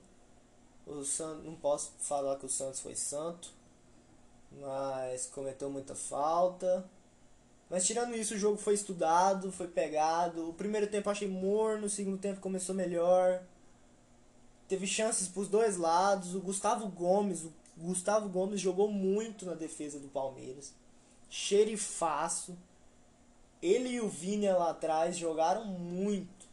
O 0.87 1.05
Santos, 1.05 1.45
não 1.45 1.55
posso 1.55 1.93
falar 1.99 2.37
que 2.37 2.47
o 2.47 2.49
Santos 2.49 2.81
foi 2.81 2.95
santo, 2.95 3.51
mas 4.53 5.27
cometeu 5.27 5.69
muita 5.69 5.95
falta. 5.95 6.89
Mas 7.69 7.85
tirando 7.85 8.15
isso, 8.15 8.35
o 8.35 8.39
jogo 8.39 8.57
foi 8.57 8.75
estudado, 8.75 9.51
foi 9.51 9.67
pegado. 9.67 10.49
O 10.49 10.55
primeiro 10.55 10.87
tempo 10.87 11.11
achei 11.11 11.29
morno, 11.29 11.87
o 11.87 11.91
segundo 11.91 12.19
tempo 12.19 12.41
começou 12.41 12.75
melhor. 12.75 13.43
Teve 14.69 14.87
chances 14.87 15.29
pros 15.29 15.49
dois 15.49 15.77
lados. 15.77 16.35
O 16.35 16.41
Gustavo 16.41 16.89
Gomes, 16.89 17.45
o 17.45 17.53
Gustavo 17.77 18.29
Gomes 18.29 18.61
jogou 18.61 18.91
muito 18.91 19.45
na 19.45 19.55
defesa 19.55 19.99
do 19.99 20.09
Palmeiras. 20.09 20.73
Xerifaço. 21.29 22.57
Ele 23.61 23.89
e 23.91 24.01
o 24.01 24.09
Vini 24.09 24.51
lá 24.53 24.71
atrás 24.71 25.17
jogaram 25.17 25.65
muito. 25.65 26.47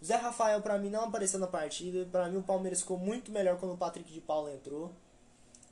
O 0.00 0.04
Zé 0.04 0.16
Rafael 0.16 0.62
para 0.62 0.78
mim 0.78 0.88
não 0.88 1.04
apareceu 1.04 1.38
na 1.38 1.46
partida. 1.46 2.06
Para 2.10 2.28
mim 2.28 2.38
o 2.38 2.42
Palmeiras 2.42 2.80
ficou 2.80 2.98
muito 2.98 3.30
melhor 3.30 3.58
quando 3.58 3.72
o 3.72 3.78
Patrick 3.78 4.10
de 4.10 4.20
Paula 4.20 4.52
entrou. 4.52 4.90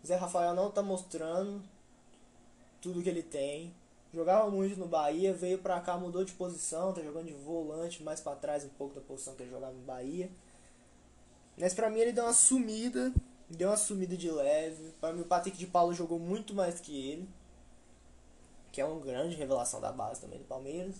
O 0.02 0.06
Zé 0.06 0.16
Rafael 0.16 0.54
não 0.54 0.70
tá 0.70 0.82
mostrando 0.82 1.62
tudo 2.80 3.02
que 3.02 3.08
ele 3.08 3.22
tem. 3.22 3.72
Jogava 4.12 4.50
muito 4.50 4.78
no 4.78 4.86
Bahia, 4.86 5.32
veio 5.32 5.58
pra 5.58 5.80
cá, 5.80 5.96
mudou 5.96 6.22
de 6.22 6.32
posição, 6.32 6.92
tá 6.92 7.00
jogando 7.00 7.26
de 7.26 7.32
volante, 7.32 8.02
mais 8.02 8.20
para 8.20 8.36
trás 8.36 8.62
um 8.62 8.68
pouco 8.68 8.94
da 8.94 9.00
posição 9.00 9.34
que 9.34 9.42
ele 9.42 9.50
jogava 9.50 9.72
no 9.72 9.82
Bahia. 9.82 10.30
Mas 11.56 11.72
pra 11.72 11.88
mim 11.88 12.00
ele 12.00 12.12
deu 12.12 12.24
uma 12.24 12.34
sumida, 12.34 13.12
deu 13.48 13.70
uma 13.70 13.76
sumida 13.76 14.14
de 14.14 14.30
leve. 14.30 14.92
Para 15.00 15.14
mim 15.14 15.22
o 15.22 15.26
Patrick 15.26 15.56
de 15.56 15.66
Paulo 15.66 15.94
jogou 15.94 16.18
muito 16.18 16.54
mais 16.54 16.78
que 16.78 16.94
ele, 16.94 17.28
que 18.70 18.82
é 18.82 18.84
uma 18.84 19.00
grande 19.00 19.34
revelação 19.34 19.80
da 19.80 19.90
base 19.90 20.20
também 20.20 20.38
do 20.38 20.44
Palmeiras. 20.44 20.96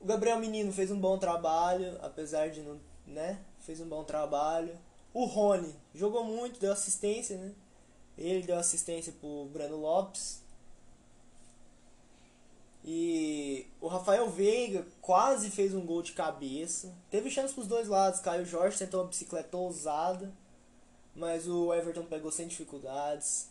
O 0.00 0.06
Gabriel 0.06 0.38
Menino 0.38 0.72
fez 0.72 0.90
um 0.90 0.98
bom 0.98 1.18
trabalho, 1.18 1.98
apesar 2.00 2.48
de 2.48 2.60
não, 2.60 2.80
né, 3.06 3.38
fez 3.60 3.80
um 3.80 3.88
bom 3.88 4.02
trabalho. 4.02 4.78
O 5.12 5.24
Rony 5.24 5.74
jogou 5.94 6.24
muito, 6.24 6.60
deu 6.60 6.72
assistência, 6.72 7.36
né? 7.36 7.54
Ele 8.16 8.46
deu 8.46 8.58
assistência 8.58 9.12
pro 9.18 9.46
Breno 9.46 9.76
Lopes. 9.76 10.45
E 12.86 13.66
o 13.80 13.88
Rafael 13.88 14.30
Veiga 14.30 14.86
quase 15.02 15.50
fez 15.50 15.74
um 15.74 15.84
gol 15.84 16.02
de 16.02 16.12
cabeça. 16.12 16.94
Teve 17.10 17.28
chance 17.28 17.52
pros 17.52 17.66
dois 17.66 17.88
lados. 17.88 18.20
Caio 18.20 18.46
Jorge 18.46 18.78
tentou 18.78 19.00
uma 19.00 19.08
bicicleta 19.08 19.56
ousada. 19.56 20.32
Mas 21.12 21.48
o 21.48 21.74
Everton 21.74 22.04
pegou 22.04 22.30
sem 22.30 22.46
dificuldades. 22.46 23.48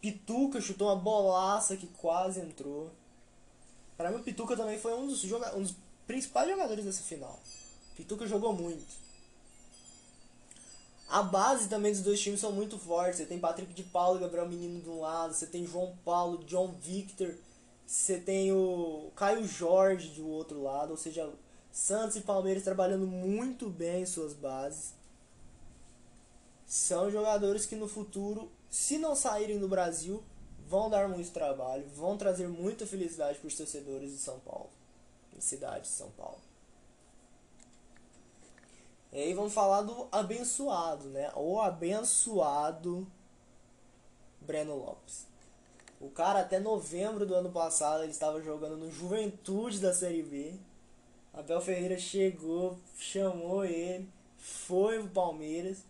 Pituca 0.00 0.62
chutou 0.62 0.88
uma 0.88 0.96
bolaça 0.96 1.76
que 1.76 1.86
quase 1.88 2.40
entrou. 2.40 2.90
Para 3.98 4.10
mim 4.10 4.16
o 4.16 4.22
Pituca 4.22 4.56
também 4.56 4.78
foi 4.78 4.94
um 4.94 5.06
dos, 5.06 5.20
joga 5.20 5.54
um 5.54 5.60
dos 5.60 5.74
principais 6.06 6.48
jogadores 6.48 6.86
dessa 6.86 7.02
final. 7.02 7.38
Pituca 7.94 8.26
jogou 8.26 8.54
muito. 8.54 8.86
A 11.06 11.22
base 11.22 11.68
também 11.68 11.92
dos 11.92 12.00
dois 12.00 12.18
times 12.18 12.40
são 12.40 12.52
muito 12.52 12.78
fortes. 12.78 13.18
Você 13.18 13.26
tem 13.26 13.38
Patrick 13.38 13.74
de 13.74 13.82
Paulo 13.82 14.16
e 14.16 14.20
Gabriel 14.22 14.48
Menino 14.48 14.80
de 14.80 14.88
um 14.88 15.00
lado. 15.00 15.34
Você 15.34 15.46
tem 15.46 15.66
João 15.66 15.94
Paulo, 16.02 16.38
John 16.44 16.72
Victor 16.80 17.34
você 17.90 18.18
tem 18.20 18.52
o 18.52 19.10
Caio 19.16 19.44
Jorge 19.44 20.10
do 20.10 20.28
outro 20.28 20.62
lado, 20.62 20.92
ou 20.92 20.96
seja, 20.96 21.28
Santos 21.72 22.14
e 22.14 22.20
Palmeiras 22.20 22.62
trabalhando 22.62 23.04
muito 23.04 23.68
bem 23.68 24.02
em 24.02 24.06
suas 24.06 24.32
bases. 24.32 24.94
São 26.64 27.10
jogadores 27.10 27.66
que 27.66 27.74
no 27.74 27.88
futuro, 27.88 28.48
se 28.70 28.96
não 28.96 29.16
saírem 29.16 29.58
do 29.58 29.66
Brasil, 29.66 30.22
vão 30.68 30.88
dar 30.88 31.08
muito 31.08 31.32
trabalho, 31.32 31.84
vão 31.88 32.16
trazer 32.16 32.46
muita 32.46 32.86
felicidade 32.86 33.40
para 33.40 33.48
os 33.48 33.56
torcedores 33.56 34.12
de 34.12 34.18
São 34.18 34.38
Paulo, 34.38 34.70
da 35.34 35.40
cidade 35.40 35.82
de 35.82 35.88
São 35.88 36.10
Paulo. 36.12 36.38
E 39.12 39.18
aí 39.18 39.34
vamos 39.34 39.52
falar 39.52 39.82
do 39.82 40.06
abençoado, 40.12 41.08
né? 41.08 41.32
O 41.34 41.60
abençoado 41.60 43.04
Breno 44.40 44.76
Lopes. 44.76 45.29
O 46.00 46.08
cara 46.08 46.40
até 46.40 46.58
novembro 46.58 47.26
do 47.26 47.34
ano 47.34 47.50
passado 47.50 48.02
ele 48.02 48.10
estava 48.10 48.40
jogando 48.40 48.78
no 48.78 48.90
Juventude 48.90 49.80
da 49.80 49.92
Série 49.92 50.22
B. 50.22 50.54
Abel 51.34 51.60
Ferreira 51.60 51.98
chegou, 51.98 52.78
chamou 52.96 53.66
ele, 53.66 54.08
foi 54.38 54.98
pro 54.98 55.10
Palmeiras. 55.10 55.84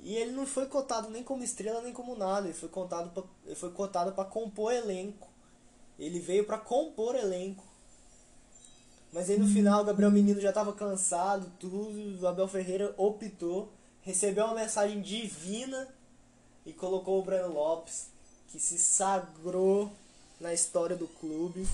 E 0.00 0.16
ele 0.16 0.32
não 0.32 0.46
foi 0.46 0.66
cotado 0.66 1.10
nem 1.10 1.22
como 1.22 1.44
estrela 1.44 1.82
nem 1.82 1.92
como 1.92 2.16
nada, 2.16 2.46
ele 2.46 2.56
foi 2.56 2.70
cotado 2.70 3.10
pra, 3.10 3.22
ele 3.44 3.54
foi 3.54 3.70
cotado 3.70 4.12
para 4.12 4.24
compor 4.24 4.72
elenco. 4.72 5.28
Ele 5.98 6.18
veio 6.18 6.46
para 6.46 6.56
compor 6.56 7.14
elenco. 7.14 7.62
Mas 9.12 9.28
aí 9.28 9.38
no 9.38 9.46
final 9.46 9.82
o 9.82 9.84
Gabriel 9.84 10.10
Menino 10.10 10.40
já 10.40 10.48
estava 10.48 10.72
cansado, 10.72 11.52
tudo, 11.58 12.18
o 12.18 12.26
Abel 12.26 12.48
Ferreira 12.48 12.94
optou, 12.96 13.70
recebeu 14.00 14.46
uma 14.46 14.54
mensagem 14.54 15.02
divina 15.02 15.86
e 16.64 16.72
colocou 16.72 17.20
o 17.20 17.22
Breno 17.22 17.52
Lopes 17.52 18.11
que 18.52 18.60
se 18.60 18.78
sagrou 18.78 19.90
na 20.38 20.52
história 20.52 20.94
do 20.94 21.08
clube. 21.08 21.66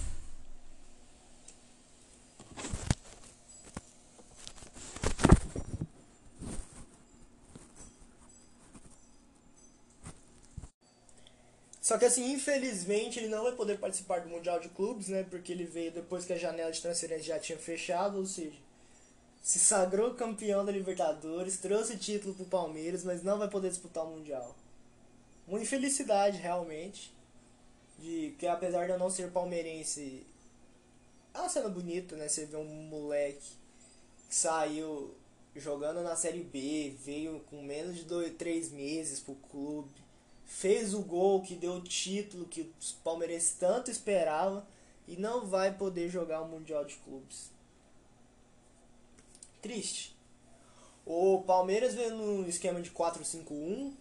Só 11.83 11.99
que 11.99 12.05
assim, 12.05 12.33
infelizmente, 12.33 13.19
ele 13.19 13.29
não 13.29 13.43
vai 13.43 13.53
poder 13.53 13.79
participar 13.79 14.21
do 14.21 14.29
Mundial 14.29 14.61
de 14.61 14.69
Clubes, 14.69 15.09
né? 15.09 15.25
Porque 15.29 15.51
ele 15.51 15.65
veio 15.65 15.91
depois 15.91 16.25
que 16.25 16.33
a 16.33 16.39
janela 16.39 16.71
de 16.71 16.81
transferência 16.81 17.35
já 17.35 17.41
tinha 17.41 17.59
fechado, 17.59 18.19
ou 18.19 18.27
seja, 18.27 18.59
se 19.43 19.59
sagrou 19.59 20.15
campeão 20.15 20.65
da 20.65 20.71
Libertadores, 20.71 21.59
trouxe 21.59 21.97
título 21.97 22.35
pro 22.35 22.45
Palmeiras, 22.45 23.03
mas 23.03 23.25
não 23.25 23.39
vai 23.39 23.49
poder 23.49 23.71
disputar 23.71 24.05
o 24.05 24.11
Mundial 24.11 24.55
uma 25.49 25.61
infelicidade 25.61 26.37
realmente. 26.37 27.13
De 27.99 28.37
que 28.39 28.47
apesar 28.47 28.87
de 28.87 28.93
eu 28.93 28.99
não 28.99 29.11
ser 29.11 29.33
palmeirense, 29.33 30.25
é 31.35 31.39
uma 31.41 31.49
cena 31.49 31.69
bonita, 31.69 32.15
né? 32.17 32.29
Você 32.29 32.47
vê 32.47 32.57
um 32.57 32.65
moleque 32.65 33.51
que 34.29 34.35
saiu 34.35 35.15
jogando 35.57 36.03
na 36.03 36.15
Série 36.15 36.45
B, 36.45 36.95
veio 37.05 37.41
com 37.51 37.61
menos 37.63 37.97
de 37.97 38.05
dois, 38.05 38.33
três 38.37 38.71
meses 38.71 39.19
pro 39.19 39.35
clube, 39.35 39.91
fez 40.47 40.95
o 40.95 41.03
gol 41.03 41.43
que 41.43 41.57
deu 41.57 41.75
o 41.75 41.81
título 41.81 42.47
que 42.47 42.73
os 42.81 42.93
palmeirenses 42.93 43.57
tanto 43.59 43.91
esperavam 43.91 44.65
e 45.07 45.17
não 45.17 45.47
vai 45.47 45.75
poder 45.75 46.09
jogar 46.09 46.43
o 46.43 46.49
Mundial 46.49 46.85
de 46.85 46.95
Clubes. 46.97 47.51
Triste. 49.61 50.17
O 51.05 51.43
Palmeiras 51.43 51.95
veio 51.95 52.15
no 52.15 52.49
esquema 52.49 52.81
de 52.81 52.91
4-5-1, 52.91 53.93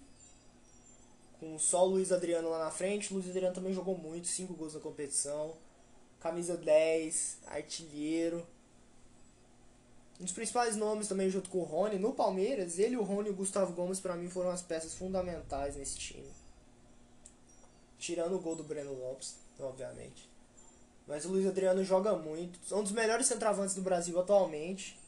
com 1.39 1.57
só 1.57 1.85
o 1.85 1.89
Luiz 1.89 2.11
Adriano 2.11 2.49
lá 2.49 2.65
na 2.65 2.71
frente. 2.71 3.11
O 3.11 3.15
Luiz 3.15 3.29
Adriano 3.29 3.53
também 3.53 3.73
jogou 3.73 3.97
muito, 3.97 4.27
5 4.27 4.53
gols 4.53 4.73
na 4.73 4.79
competição. 4.79 5.53
Camisa 6.19 6.57
10, 6.57 7.39
artilheiro. 7.47 8.45
Um 10.19 10.23
dos 10.23 10.33
principais 10.33 10.75
nomes 10.75 11.07
também 11.07 11.29
junto 11.29 11.49
com 11.49 11.59
o 11.59 11.63
Rony 11.63 11.99
no 11.99 12.11
Palmeiras, 12.11 12.79
ele, 12.79 12.97
o 12.97 13.03
Rony 13.03 13.29
e 13.29 13.31
o 13.31 13.35
Gustavo 13.35 13.73
Gomes 13.73 13.99
para 13.99 14.15
mim 14.15 14.29
foram 14.29 14.49
as 14.49 14.63
peças 14.63 14.95
fundamentais 14.95 15.75
nesse 15.75 15.97
time. 15.97 16.27
Tirando 17.99 18.35
o 18.35 18.39
gol 18.39 18.55
do 18.55 18.63
Breno 18.63 18.93
Lopes, 18.93 19.35
obviamente. 19.59 20.27
Mas 21.07 21.23
o 21.23 21.29
Luiz 21.29 21.45
Adriano 21.45 21.83
joga 21.83 22.13
muito. 22.15 22.59
É 22.71 22.75
um 22.75 22.83
dos 22.83 22.91
melhores 22.91 23.27
centravantes 23.27 23.75
do 23.75 23.81
Brasil 23.81 24.19
atualmente. 24.19 24.99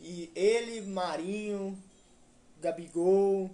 E 0.00 0.30
ele, 0.34 0.80
Marinho, 0.80 1.78
Gabigol, 2.64 3.50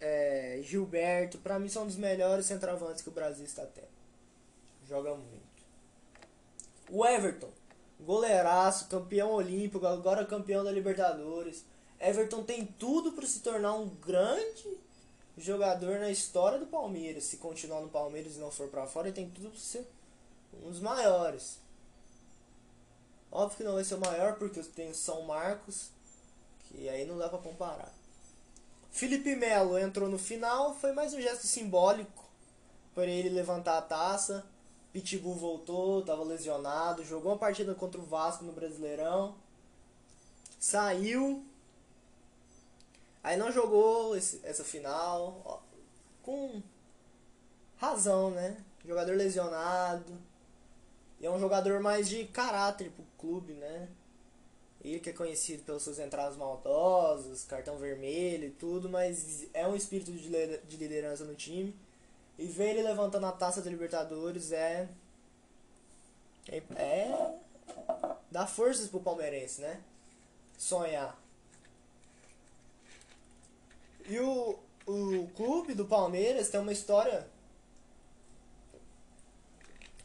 é, 0.00 0.60
Gilberto, 0.62 1.38
para 1.38 1.58
mim 1.58 1.70
são 1.70 1.86
dos 1.86 1.96
melhores 1.96 2.44
centroavantes 2.44 3.02
que 3.02 3.08
o 3.08 3.12
Brasil 3.12 3.44
está 3.44 3.64
tendo. 3.64 3.88
Joga 4.86 5.14
muito. 5.14 5.48
O 6.90 7.06
Everton, 7.06 7.48
goleiraço, 8.00 8.88
campeão 8.88 9.30
olímpico, 9.30 9.86
agora 9.86 10.26
campeão 10.26 10.62
da 10.62 10.70
Libertadores. 10.70 11.64
Everton 11.98 12.42
tem 12.42 12.66
tudo 12.66 13.12
para 13.12 13.26
se 13.26 13.40
tornar 13.40 13.74
um 13.74 13.88
grande 13.88 14.78
jogador 15.38 16.00
na 16.00 16.10
história 16.10 16.58
do 16.58 16.66
Palmeiras. 16.66 17.24
Se 17.24 17.38
continuar 17.38 17.80
no 17.80 17.88
Palmeiras 17.88 18.36
e 18.36 18.40
não 18.40 18.50
for 18.50 18.68
para 18.68 18.86
fora, 18.86 19.08
ele 19.08 19.16
tem 19.16 19.30
tudo 19.30 19.50
para 19.50 19.58
ser 19.58 19.86
um 20.62 20.70
dos 20.70 20.80
maiores. 20.80 21.58
Óbvio 23.30 23.58
que 23.58 23.64
não 23.64 23.74
vai 23.74 23.84
ser 23.84 23.94
o 23.94 24.00
maior, 24.00 24.36
porque 24.36 24.60
eu 24.60 24.64
tenho 24.64 24.94
São 24.94 25.22
Marcos, 25.22 25.90
Que 26.68 26.88
aí 26.88 27.06
não 27.06 27.18
dá 27.18 27.28
pra 27.28 27.38
comparar. 27.38 27.92
Felipe 28.90 29.36
Melo 29.36 29.78
entrou 29.78 30.08
no 30.08 30.18
final, 30.18 30.74
foi 30.74 30.92
mais 30.92 31.14
um 31.14 31.20
gesto 31.20 31.46
simbólico 31.46 32.24
para 32.94 33.06
ele 33.06 33.28
levantar 33.28 33.78
a 33.78 33.82
taça. 33.82 34.44
Pitbull 34.92 35.34
voltou, 35.34 36.00
estava 36.00 36.24
lesionado, 36.24 37.04
jogou 37.04 37.32
uma 37.32 37.38
partida 37.38 37.74
contra 37.74 38.00
o 38.00 38.04
Vasco 38.04 38.44
no 38.44 38.52
Brasileirão. 38.52 39.36
Saiu. 40.58 41.44
Aí 43.22 43.36
não 43.36 43.52
jogou 43.52 44.16
esse, 44.16 44.40
essa 44.42 44.64
final. 44.64 45.40
Ó, 45.44 45.58
com 46.22 46.62
razão, 47.76 48.30
né? 48.30 48.56
Jogador 48.84 49.14
lesionado. 49.14 50.18
E 51.20 51.26
é 51.26 51.30
um 51.30 51.38
jogador 51.38 51.80
mais 51.80 52.08
de 52.08 52.24
caráter 52.26 52.90
pro 52.90 53.04
clube, 53.18 53.52
né? 53.54 53.88
Ele 54.84 55.00
que 55.00 55.10
é 55.10 55.12
conhecido 55.12 55.64
pelas 55.64 55.82
suas 55.82 55.98
entradas 55.98 56.36
maldosas, 56.36 57.44
cartão 57.44 57.76
vermelho 57.76 58.46
e 58.46 58.50
tudo, 58.50 58.88
mas 58.88 59.46
é 59.52 59.66
um 59.66 59.74
espírito 59.74 60.12
de 60.12 60.76
liderança 60.76 61.24
no 61.24 61.34
time. 61.34 61.74
E 62.38 62.46
ver 62.46 62.70
ele 62.70 62.82
levantando 62.82 63.26
a 63.26 63.32
taça 63.32 63.60
da 63.60 63.68
Libertadores 63.68 64.52
é. 64.52 64.88
É. 66.46 66.62
é 66.76 67.34
dá 68.30 68.46
forças 68.46 68.88
pro 68.88 69.00
palmeirense, 69.00 69.60
né? 69.60 69.80
Sonhar. 70.56 71.18
E 74.08 74.18
o, 74.20 74.58
o 74.86 75.28
clube 75.36 75.74
do 75.74 75.84
Palmeiras 75.84 76.48
tem 76.48 76.60
uma 76.60 76.72
história. 76.72 77.26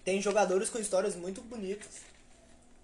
Tem 0.03 0.22
jogadores 0.22 0.69
com 0.69 0.77
histórias 0.77 1.15
muito 1.15 1.41
bonitas. 1.41 2.01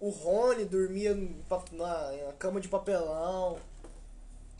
O 0.00 0.08
Rony 0.08 0.64
dormia 0.64 1.14
na, 1.14 2.12
na 2.26 2.32
cama 2.38 2.60
de 2.60 2.68
papelão. 2.68 3.58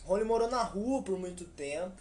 O 0.04 0.08
Rony 0.08 0.24
morou 0.24 0.50
na 0.50 0.62
rua 0.62 1.02
por 1.02 1.18
muito 1.18 1.44
tempo. 1.44 1.96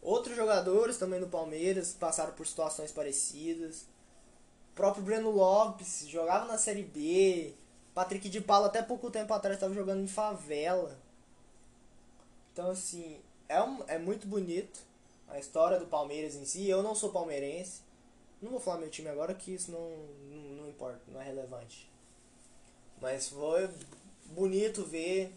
Outros 0.00 0.34
jogadores 0.34 0.96
também 0.96 1.20
do 1.20 1.26
Palmeiras 1.26 1.92
passaram 1.92 2.32
por 2.32 2.46
situações 2.46 2.90
parecidas. 2.90 3.82
O 4.72 4.74
próprio 4.74 5.04
Breno 5.04 5.30
Lopes 5.30 6.06
jogava 6.08 6.46
na 6.46 6.56
Série 6.56 6.84
B. 6.84 7.52
Patrick 7.94 8.30
de 8.30 8.40
Paula 8.40 8.68
até 8.68 8.80
pouco 8.80 9.10
tempo 9.10 9.34
atrás 9.34 9.56
estava 9.56 9.74
jogando 9.74 10.02
em 10.02 10.06
favela. 10.06 10.96
Então 12.52 12.70
assim, 12.70 13.20
é, 13.48 13.62
um, 13.62 13.82
é 13.86 13.98
muito 13.98 14.26
bonito 14.26 14.80
a 15.28 15.38
história 15.38 15.78
do 15.78 15.86
Palmeiras 15.86 16.36
em 16.36 16.46
si. 16.46 16.66
Eu 16.66 16.82
não 16.82 16.94
sou 16.94 17.10
palmeirense. 17.10 17.87
Não 18.40 18.50
vou 18.50 18.60
falar 18.60 18.78
meu 18.78 18.90
time 18.90 19.08
agora 19.08 19.34
que 19.34 19.52
isso 19.52 19.70
não, 19.70 19.90
não, 20.30 20.42
não 20.56 20.68
importa, 20.68 21.00
não 21.08 21.20
é 21.20 21.24
relevante. 21.24 21.90
Mas 23.00 23.28
foi 23.28 23.68
bonito 24.26 24.84
ver 24.84 25.32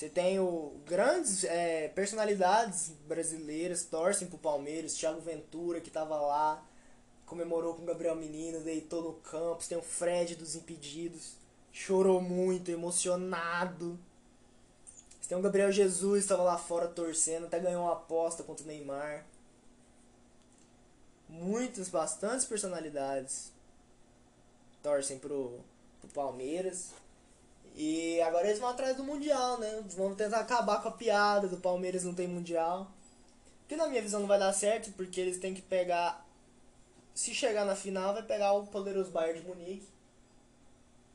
você 0.00 0.08
tem 0.08 0.38
o, 0.38 0.72
grandes 0.86 1.44
é, 1.44 1.88
personalidades 1.88 2.90
brasileiras 3.06 3.84
torcem 3.84 4.28
pro 4.28 4.38
Palmeiras, 4.38 4.94
Thiago 4.94 5.20
Ventura 5.20 5.78
que 5.78 5.90
tava 5.90 6.18
lá, 6.18 6.64
comemorou 7.26 7.74
com 7.74 7.82
o 7.82 7.84
Gabriel 7.84 8.16
Menino, 8.16 8.60
deitou 8.60 9.02
no 9.02 9.12
campo. 9.14 9.62
Tem 9.68 9.76
o 9.76 9.82
Fred 9.82 10.36
dos 10.36 10.54
Impedidos, 10.56 11.34
chorou 11.70 12.18
muito, 12.20 12.70
emocionado. 12.70 13.98
Você 15.20 15.28
tem 15.28 15.36
o 15.36 15.42
Gabriel 15.42 15.70
Jesus, 15.70 16.22
estava 16.22 16.44
lá 16.44 16.56
fora 16.56 16.88
torcendo, 16.88 17.44
até 17.44 17.58
ganhou 17.58 17.82
uma 17.82 17.92
aposta 17.92 18.42
contra 18.42 18.64
o 18.64 18.66
Neymar. 18.66 19.26
Muitas, 21.30 21.88
bastantes 21.88 22.44
personalidades 22.44 23.52
torcem 24.82 25.18
pro, 25.18 25.60
pro 26.00 26.10
Palmeiras. 26.10 26.90
E 27.74 28.20
agora 28.22 28.48
eles 28.48 28.58
vão 28.58 28.68
atrás 28.68 28.96
do 28.96 29.04
Mundial, 29.04 29.58
né? 29.58 29.84
Vão 29.90 30.14
tentar 30.14 30.40
acabar 30.40 30.82
com 30.82 30.88
a 30.88 30.92
piada 30.92 31.48
do 31.48 31.56
Palmeiras 31.56 32.04
não 32.04 32.14
tem 32.14 32.26
Mundial. 32.26 32.90
Que 33.68 33.76
na 33.76 33.86
minha 33.86 34.02
visão 34.02 34.20
não 34.20 34.26
vai 34.26 34.38
dar 34.38 34.52
certo, 34.52 34.92
porque 34.92 35.20
eles 35.20 35.38
têm 35.38 35.54
que 35.54 35.62
pegar. 35.62 36.26
Se 37.14 37.32
chegar 37.32 37.64
na 37.64 37.76
final, 37.76 38.12
vai 38.12 38.22
pegar 38.22 38.52
o 38.52 38.66
poderoso 38.66 39.10
Bayern 39.10 39.40
de 39.40 39.46
Munique. 39.46 39.88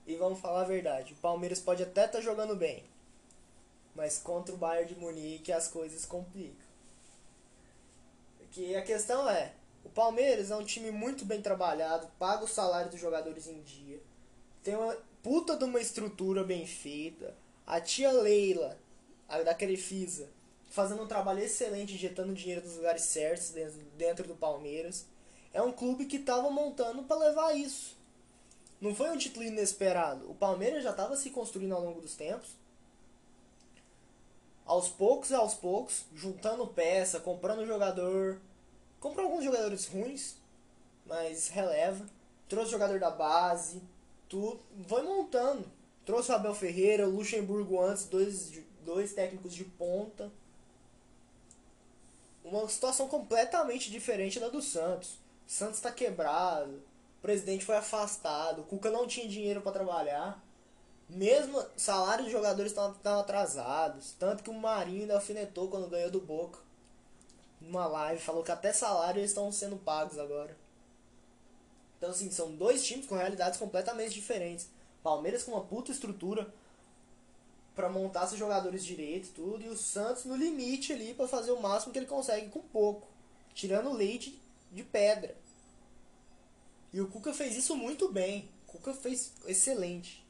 E 0.07 0.15
vamos 0.15 0.39
falar 0.39 0.61
a 0.61 0.65
verdade: 0.65 1.13
o 1.13 1.17
Palmeiras 1.17 1.59
pode 1.59 1.83
até 1.83 2.05
estar 2.05 2.19
tá 2.19 2.21
jogando 2.21 2.55
bem, 2.55 2.83
mas 3.93 4.17
contra 4.17 4.55
o 4.55 4.57
Bayern 4.57 4.93
de 4.93 4.99
Munique 4.99 5.51
as 5.51 5.67
coisas 5.67 6.05
complicam. 6.05 6.65
Porque 8.37 8.75
a 8.75 8.83
questão 8.83 9.29
é: 9.29 9.53
o 9.85 9.89
Palmeiras 9.89 10.51
é 10.51 10.55
um 10.55 10.65
time 10.65 10.91
muito 10.91 11.23
bem 11.23 11.41
trabalhado, 11.41 12.07
paga 12.19 12.43
o 12.43 12.47
salário 12.47 12.89
dos 12.89 12.99
jogadores 12.99 13.47
em 13.47 13.61
dia, 13.61 14.01
tem 14.63 14.75
uma 14.75 14.97
puta 15.21 15.55
de 15.55 15.63
uma 15.63 15.79
estrutura 15.79 16.43
bem 16.43 16.65
feita. 16.65 17.35
A 17.65 17.79
tia 17.79 18.11
Leila, 18.11 18.77
a 19.29 19.41
da 19.41 19.53
Crefisa, 19.53 20.27
fazendo 20.69 21.03
um 21.03 21.07
trabalho 21.07 21.39
excelente, 21.39 21.93
injetando 21.93 22.33
dinheiro 22.33 22.65
nos 22.65 22.75
lugares 22.75 23.03
certos 23.03 23.49
dentro, 23.49 23.79
dentro 23.95 24.27
do 24.27 24.35
Palmeiras. 24.35 25.05
É 25.53 25.61
um 25.61 25.71
clube 25.71 26.05
que 26.05 26.17
estava 26.17 26.49
montando 26.49 27.03
para 27.03 27.17
levar 27.17 27.55
isso. 27.55 27.95
Não 28.81 28.93
foi 28.93 29.09
um 29.09 29.17
título 29.17 29.45
inesperado. 29.45 30.29
O 30.29 30.35
Palmeiras 30.35 30.83
já 30.83 30.91
estava 30.91 31.15
se 31.15 31.29
construindo 31.29 31.73
ao 31.73 31.83
longo 31.83 32.01
dos 32.01 32.15
tempos. 32.15 32.49
Aos 34.65 34.89
poucos 34.89 35.29
e 35.29 35.35
aos 35.35 35.53
poucos, 35.53 36.05
juntando 36.13 36.67
peça, 36.67 37.19
comprando 37.19 37.65
jogador. 37.65 38.41
Comprou 38.99 39.27
alguns 39.27 39.43
jogadores 39.43 39.85
ruins, 39.87 40.35
mas 41.05 41.47
releva. 41.47 42.05
Trouxe 42.47 42.71
jogador 42.71 42.99
da 42.99 43.09
base 43.09 43.81
tu 44.29 44.59
vai 44.75 45.01
montando. 45.01 45.65
Trouxe 46.05 46.31
o 46.31 46.35
Abel 46.35 46.53
Ferreira, 46.53 47.07
o 47.07 47.15
Luxemburgo 47.15 47.81
antes, 47.81 48.05
dois, 48.05 48.51
dois 48.83 49.13
técnicos 49.13 49.53
de 49.53 49.63
ponta. 49.63 50.31
Uma 52.43 52.67
situação 52.69 53.07
completamente 53.07 53.89
diferente 53.89 54.39
da 54.39 54.49
do 54.49 54.61
Santos. 54.61 55.17
Santos 55.47 55.77
está 55.77 55.91
quebrado, 55.91 56.73
o 57.17 57.21
presidente 57.21 57.65
foi 57.65 57.75
afastado, 57.75 58.61
o 58.61 58.65
Cuca 58.65 58.91
não 58.91 59.07
tinha 59.07 59.27
dinheiro 59.27 59.61
para 59.61 59.71
trabalhar. 59.71 60.43
Mesmo 61.07 61.63
salário 61.75 62.23
dos 62.23 62.33
jogadores 62.33 62.71
estavam 62.71 63.19
atrasados. 63.19 64.13
Tanto 64.19 64.43
que 64.43 64.49
o 64.49 64.53
Marinho 64.53 65.01
ainda 65.01 65.15
alfinetou 65.15 65.69
quando 65.69 65.89
ganhou 65.89 66.09
do 66.09 66.19
Boca. 66.19 66.59
Numa 67.65 67.87
live, 67.87 68.21
falou 68.21 68.43
que 68.43 68.51
até 68.51 68.71
salário 68.71 69.19
eles 69.19 69.31
estão 69.31 69.51
sendo 69.51 69.75
pagos 69.77 70.19
agora. 70.19 70.55
Então, 71.97 72.11
assim, 72.11 72.29
são 72.29 72.55
dois 72.55 72.85
times 72.85 73.07
com 73.07 73.15
realidades 73.15 73.57
completamente 73.57 74.13
diferentes. 74.13 74.69
Palmeiras 75.01 75.43
com 75.43 75.51
uma 75.51 75.63
puta 75.63 75.91
estrutura 75.91 76.53
para 77.75 77.89
montar 77.89 78.27
seus 78.27 78.39
jogadores 78.39 78.85
direito 78.85 79.33
tudo. 79.33 79.63
E 79.63 79.69
o 79.69 79.77
Santos 79.77 80.25
no 80.25 80.35
limite 80.35 80.93
ali 80.93 81.13
para 81.13 81.27
fazer 81.27 81.51
o 81.51 81.61
máximo 81.61 81.91
que 81.91 81.99
ele 81.99 82.05
consegue 82.05 82.49
com 82.49 82.61
pouco. 82.61 83.07
Tirando 83.53 83.91
leite 83.93 84.39
de 84.71 84.83
pedra. 84.83 85.35
E 86.93 87.01
o 87.01 87.07
Cuca 87.07 87.33
fez 87.33 87.55
isso 87.55 87.75
muito 87.75 88.11
bem. 88.11 88.49
O 88.67 88.73
Cuca 88.73 88.93
fez 88.93 89.31
excelente. 89.47 90.23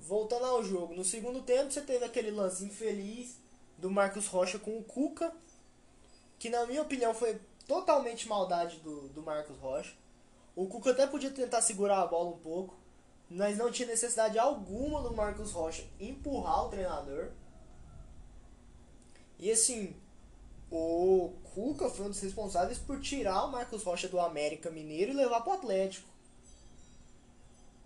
Voltando 0.00 0.46
ao 0.46 0.64
jogo, 0.64 0.94
no 0.94 1.04
segundo 1.04 1.42
tempo 1.42 1.70
você 1.70 1.80
teve 1.80 2.04
aquele 2.04 2.30
lance 2.30 2.64
infeliz 2.64 3.36
do 3.78 3.90
Marcos 3.90 4.26
Rocha 4.26 4.58
com 4.58 4.78
o 4.78 4.84
Cuca, 4.84 5.32
que 6.38 6.50
na 6.50 6.66
minha 6.66 6.82
opinião 6.82 7.14
foi 7.14 7.40
totalmente 7.66 8.28
maldade 8.28 8.78
do, 8.78 9.08
do 9.08 9.22
Marcos 9.22 9.58
Rocha. 9.58 9.94
O 10.54 10.66
Cuca 10.66 10.90
até 10.90 11.06
podia 11.06 11.30
tentar 11.30 11.60
segurar 11.60 12.00
a 12.00 12.06
bola 12.06 12.30
um 12.30 12.38
pouco, 12.38 12.74
mas 13.28 13.58
não 13.58 13.70
tinha 13.70 13.88
necessidade 13.88 14.38
alguma 14.38 15.02
do 15.02 15.14
Marcos 15.14 15.52
Rocha 15.52 15.84
empurrar 16.00 16.66
o 16.66 16.68
treinador. 16.68 17.30
E 19.38 19.50
assim, 19.50 19.94
o 20.70 21.32
Cuca 21.54 21.90
foi 21.90 22.06
um 22.06 22.10
dos 22.10 22.20
responsáveis 22.20 22.78
por 22.78 23.00
tirar 23.00 23.44
o 23.44 23.52
Marcos 23.52 23.82
Rocha 23.82 24.08
do 24.08 24.18
América 24.18 24.70
Mineiro 24.70 25.12
e 25.12 25.14
levar 25.14 25.42
pro 25.42 25.52
Atlético. 25.52 26.08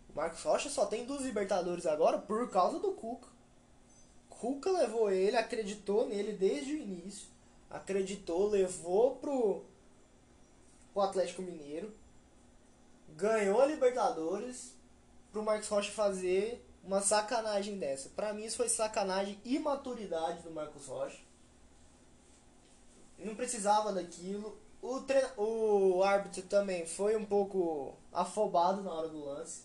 O 0.09 0.17
Marcos 0.17 0.43
Rocha 0.43 0.69
só 0.69 0.87
tem 0.87 1.05
duas 1.05 1.23
Libertadores 1.23 1.87
agora 1.87 2.19
por 2.19 2.49
causa 2.51 2.79
do 2.79 2.93
Cuca. 2.93 3.29
Cuca 4.41 4.71
levou 4.71 5.13
ele, 5.13 5.37
acreditou 5.37 6.09
nele 6.09 6.33
desde 6.33 6.73
o 6.73 6.79
início. 6.79 7.29
Acreditou, 7.69 8.49
levou 8.49 9.17
pro 9.17 9.63
o 10.95 11.01
Atlético 11.01 11.43
Mineiro, 11.43 11.95
ganhou 13.11 13.61
a 13.61 13.67
Libertadores 13.67 14.75
pro 15.31 15.43
Marcos 15.43 15.69
Rocha 15.69 15.93
fazer 15.93 16.67
uma 16.83 17.03
sacanagem 17.03 17.79
dessa. 17.79 18.09
Para 18.09 18.33
mim 18.33 18.45
isso 18.45 18.57
foi 18.57 18.69
sacanagem 18.71 19.39
e 19.45 19.59
maturidade 19.59 20.43
do 20.43 20.51
Marcos 20.51 20.87
Rocha. 20.87 21.21
Não 23.19 23.35
precisava 23.35 23.93
daquilo. 23.93 24.59
O, 24.81 25.01
tre... 25.01 25.23
o 25.37 26.03
árbitro 26.03 26.43
também 26.45 26.87
foi 26.87 27.15
um 27.15 27.27
pouco 27.27 27.95
afobado 28.11 28.83
na 28.83 28.91
hora 28.91 29.09
do 29.11 29.23
lance. 29.23 29.65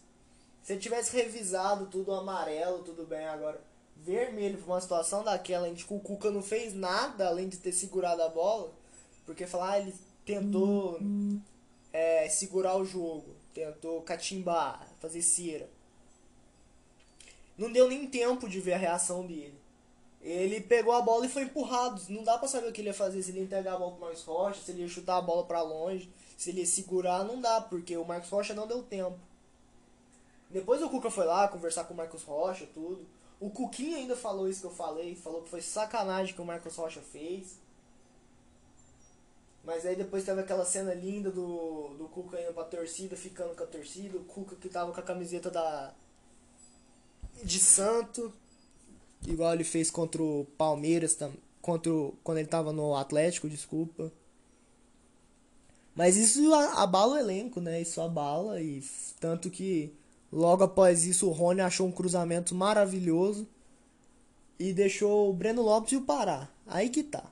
Se 0.62 0.74
ele 0.74 0.82
tivesse 0.82 1.16
revisado 1.16 1.86
tudo 1.88 2.14
amarelo, 2.14 2.84
tudo 2.84 3.06
bem, 3.06 3.26
agora 3.26 3.60
vermelho 3.96 4.58
pra 4.58 4.74
uma 4.74 4.82
situação 4.82 5.24
daquela 5.24 5.68
em 5.68 5.76
que 5.76 5.86
o 5.90 6.00
Cuca 6.00 6.30
não 6.30 6.42
fez 6.42 6.74
nada 6.74 7.28
além 7.28 7.50
de 7.50 7.58
ter 7.58 7.72
segurado 7.72 8.22
a 8.22 8.30
bola, 8.30 8.72
porque 9.26 9.48
falar, 9.48 9.72
ah, 9.72 9.80
ele 9.80 9.96
tentou 10.26 11.00
é, 11.94 12.28
segurar 12.30 12.76
o 12.78 12.86
jogo, 12.86 13.26
tentou 13.54 14.02
catimbar, 14.02 14.88
fazer 15.00 15.22
cera. 15.22 15.70
Não 17.58 17.72
deu 17.72 17.88
nem 17.88 18.06
tempo 18.08 18.50
de 18.50 18.60
ver 18.60 18.74
a 18.74 18.78
reação 18.78 19.26
dele. 19.26 19.58
Ele 20.22 20.60
pegou 20.60 20.92
a 20.92 21.02
bola 21.02 21.26
e 21.26 21.30
foi 21.30 21.44
empurrado. 21.44 22.02
Não 22.10 22.24
dá 22.24 22.38
pra 22.38 22.48
saber 22.48 22.68
o 22.68 22.74
que 22.74 22.82
ele 22.82 22.90
ia 22.90 22.94
fazer, 22.94 23.22
se 23.22 23.32
ele 23.32 23.40
ia 23.40 23.46
entregar 23.46 23.76
a 23.76 23.78
bola 23.78 23.92
pro 23.92 24.02
Marcos 24.02 24.24
Rocha, 24.24 24.62
se 24.62 24.72
ele 24.72 24.82
ia 24.82 24.88
chutar 24.88 25.18
a 25.18 25.22
bola 25.22 25.46
para 25.46 25.62
longe, 25.62 26.12
se 26.38 26.50
ele 26.50 26.62
ia 26.62 26.66
segurar, 26.66 27.24
não 27.24 27.40
dá, 27.40 27.62
porque 27.62 27.96
o 27.96 28.04
Marcos 28.04 28.30
Rocha 28.30 28.54
não 28.54 28.68
deu 28.68 28.84
tempo. 28.84 29.20
Depois 30.50 30.82
o 30.82 30.90
Cuca 30.90 31.10
foi 31.10 31.26
lá 31.26 31.48
conversar 31.48 31.86
com 31.86 31.94
o 31.94 31.98
Marcos 31.98 32.24
Rocha, 32.24 32.68
tudo. 32.74 33.06
O 33.46 33.52
Cuquinha 33.52 33.98
ainda 33.98 34.16
falou 34.16 34.50
isso 34.50 34.62
que 34.62 34.66
eu 34.66 34.72
falei, 34.72 35.16
falou 35.16 35.44
que 35.44 35.52
foi 35.52 35.62
sacanagem 35.62 36.34
que 36.34 36.42
o 36.42 36.46
Marcos 36.46 36.76
Rocha 36.76 37.00
fez. 37.00 37.60
Mas 39.64 39.86
aí 39.86 39.96
depois 39.96 40.26
teve 40.26 40.42
aquela 40.42 40.66
cena 40.66 40.96
linda 40.96 41.30
do, 41.30 41.90
do 41.90 42.06
Cuca 42.06 42.42
indo 42.42 42.56
pra 42.56 42.64
torcida, 42.64 43.16
ficando 43.16 43.56
com 43.56 43.64
a 43.64 43.68
torcida, 43.68 44.18
o 44.18 44.24
Cuca 44.24 44.56
que 44.56 44.68
tava 44.68 44.92
com 44.92 45.00
a 45.00 45.04
camiseta 45.04 45.52
da. 45.52 45.94
de 47.44 47.60
santo. 47.60 48.34
Igual 49.28 49.54
ele 49.54 49.64
fez 49.64 49.92
contra 49.92 50.24
o 50.24 50.48
Palmeiras, 50.58 51.16
contra 51.62 51.94
o, 51.94 52.18
quando 52.24 52.40
ele 52.40 52.48
tava 52.48 52.74
no 52.74 52.96
Atlético, 52.96 53.48
desculpa. 53.48 54.12
Mas 55.94 56.18
isso 56.18 56.52
abala 56.52 57.14
o 57.14 57.20
elenco, 57.20 57.62
né? 57.62 57.80
Isso 57.80 58.02
abala 58.02 58.60
e 58.60 58.84
tanto 59.20 59.52
que 59.52 59.94
logo 60.36 60.66
após 60.66 61.06
isso 61.06 61.30
o 61.30 61.32
Rony 61.32 61.62
achou 61.62 61.88
um 61.88 61.92
cruzamento 61.92 62.54
maravilhoso 62.54 63.48
e 64.60 64.74
deixou 64.74 65.30
o 65.30 65.34
Breno 65.34 65.62
Lopes 65.62 65.94
e 65.94 65.96
o 65.96 66.02
Pará. 66.02 66.50
Aí 66.68 66.90
que 66.90 67.02
tá. 67.02 67.24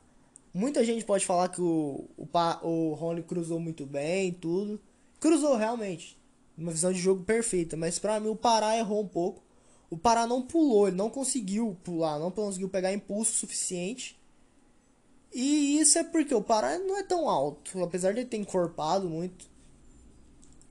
Muita 0.54 0.86
gente 0.86 1.04
pode 1.04 1.26
falar 1.26 1.50
que 1.50 1.62
o, 1.62 2.06
o, 2.18 2.28
o 2.62 2.94
Rony 2.94 3.22
cruzou 3.22 3.60
muito 3.60 3.86
bem 3.86 4.32
tudo. 4.32 4.80
Cruzou 5.20 5.58
realmente. 5.58 6.18
Uma 6.58 6.72
visão 6.72 6.94
de 6.94 7.00
jogo 7.00 7.24
perfeita. 7.24 7.76
Mas 7.76 8.00
para 8.00 8.20
mim 8.22 8.30
o 8.30 8.36
Pará 8.36 8.78
errou 8.78 9.02
um 9.02 9.08
pouco. 9.08 9.44
O 9.90 9.98
Pará 9.98 10.26
não 10.26 10.42
pulou, 10.42 10.88
ele 10.88 10.96
não 10.98 11.10
conseguiu 11.10 11.78
pular, 11.84 12.18
não 12.18 12.32
conseguiu 12.32 12.70
pegar 12.70 12.94
impulso 12.94 13.34
suficiente. 13.34 14.20
E 15.34 15.80
isso 15.80 15.98
é 16.00 16.04
porque 16.04 16.34
o 16.34 16.42
Pará 16.42 16.80
não 16.80 16.98
é 16.98 17.04
tão 17.04 17.30
alto. 17.30 17.84
Apesar 17.84 18.14
de 18.14 18.22
ele 18.22 18.30
ter 18.30 18.38
encorpado 18.38 19.10
muito. 19.10 19.46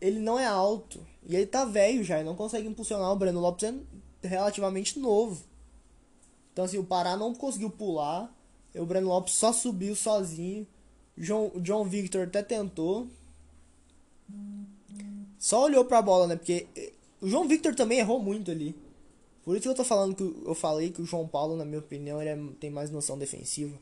Ele 0.01 0.19
não 0.19 0.39
é 0.39 0.47
alto. 0.47 1.07
E 1.27 1.37
ele 1.37 1.47
tá 1.47 1.65
velho 1.65 2.03
já, 2.03 2.17
ele 2.17 2.29
não 2.29 2.37
consegue 2.37 2.67
impulsionar. 2.67 3.13
O 3.13 3.17
Breno 3.17 3.41
Lopes 3.41 3.69
é 4.23 4.27
relativamente 4.27 4.99
novo. 4.99 5.45
Então 6.53 6.65
assim, 6.65 6.79
o 6.79 6.85
Pará 6.85 7.17
não 7.17 7.35
conseguiu 7.35 7.71
pular. 7.71 8.35
O 8.75 8.85
Breno 8.85 9.09
Lopes 9.09 9.35
só 9.35 9.53
subiu 9.53 9.95
sozinho. 9.95 10.67
O 11.55 11.61
John 11.61 11.85
Victor 11.85 12.27
até 12.27 12.43
tentou. 12.43 13.09
Só 15.39 15.65
olhou 15.65 15.85
pra 15.85 16.01
bola, 16.01 16.27
né? 16.27 16.37
Porque 16.37 16.67
eh, 16.77 16.93
o 17.21 17.29
João 17.29 17.49
Victor 17.49 17.75
também 17.75 17.99
errou 17.99 18.21
muito 18.21 18.51
ali. 18.51 18.75
Por 19.45 19.57
isso 19.57 19.63
que 19.63 19.69
eu 19.69 19.75
tô 19.75 19.85
falando 19.85 20.15
que 20.15 20.23
eu 20.23 20.55
falei 20.55 20.91
que 20.91 21.03
o 21.03 21.05
João 21.05 21.27
Paulo, 21.27 21.57
na 21.57 21.65
minha 21.65 21.81
opinião, 21.81 22.21
ele 22.21 22.31
é, 22.31 22.39
tem 22.61 22.71
mais 22.71 22.91
noção 22.91 23.19
defensiva. 23.19 23.77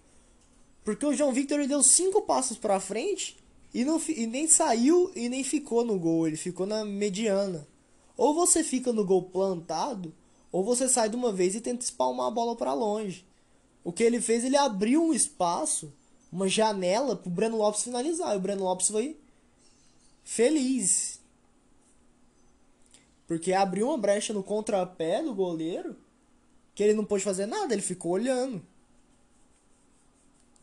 Porque 0.83 1.05
o 1.05 1.15
João 1.15 1.33
Victor 1.33 1.59
ele 1.59 1.69
deu 1.69 1.83
cinco 1.83 2.23
passos 2.23 2.57
para 2.57 2.81
frente 2.81 3.37
e, 3.73 3.85
não, 3.85 4.01
e 4.09 4.27
nem 4.27 4.49
saiu 4.49 5.13
e 5.15 5.29
nem 5.29 5.45
ficou 5.45 5.85
no 5.85 5.99
gol. 5.99 6.27
Ele 6.27 6.37
ficou 6.37 6.67
na 6.67 6.85
mediana. 6.85 7.67
Ou 8.17 8.35
você 8.35 8.63
fica 8.63 8.93
no 8.93 9.05
gol 9.05 9.23
plantado, 9.23 10.15
ou 10.53 10.63
você 10.65 10.89
sai 10.89 11.09
de 11.09 11.17
uma 11.17 11.33
vez 11.33 11.55
e 11.55 11.61
tenta 11.61 11.85
espalmar 11.85 12.27
a 12.27 12.31
bola 12.31 12.57
para 12.57 12.75
longe. 12.75 13.25
O 13.83 13.93
que 13.93 14.03
ele 14.03 14.21
fez, 14.21 14.45
ele 14.45 14.57
abriu 14.57 15.03
um 15.03 15.15
espaço, 15.15 15.93
uma 16.31 16.49
janela 16.49 17.17
pro 17.17 17.31
Breno 17.31 17.57
Lopes 17.57 17.83
finalizar. 17.83 18.35
E 18.35 18.37
o 18.37 18.41
Breno 18.41 18.65
Lopes 18.65 18.89
foi 18.89 19.17
feliz. 20.23 21.21
Porque 23.27 23.53
abriu 23.53 23.87
uma 23.87 23.97
brecha 23.97 24.33
no 24.33 24.43
contrapé 24.43 25.23
do 25.23 25.35
goleiro 25.35 25.97
que 26.75 26.83
ele 26.83 26.95
não 26.95 27.05
pôde 27.05 27.23
fazer 27.23 27.47
nada, 27.47 27.73
ele 27.73 27.83
ficou 27.83 28.13
olhando. 28.13 28.63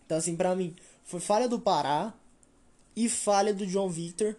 Então, 0.06 0.18
assim, 0.18 0.36
pra 0.36 0.56
mim, 0.56 0.76
foi 1.04 1.20
falha 1.20 1.48
do 1.48 1.60
Pará 1.60 2.14
e 2.98 3.08
falha 3.08 3.54
do 3.54 3.68
John 3.68 3.88
Victor. 3.88 4.36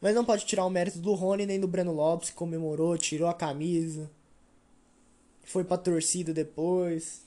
Mas 0.00 0.12
não 0.12 0.24
pode 0.24 0.44
tirar 0.44 0.66
o 0.66 0.70
mérito 0.70 0.98
do 0.98 1.14
Rony 1.14 1.46
nem 1.46 1.60
do 1.60 1.68
Breno 1.68 1.92
Lopes, 1.92 2.30
que 2.30 2.34
comemorou, 2.36 2.98
tirou 2.98 3.28
a 3.28 3.34
camisa. 3.34 4.10
Foi 5.44 5.62
pra 5.62 5.78
torcida 5.78 6.34
depois. 6.34 7.22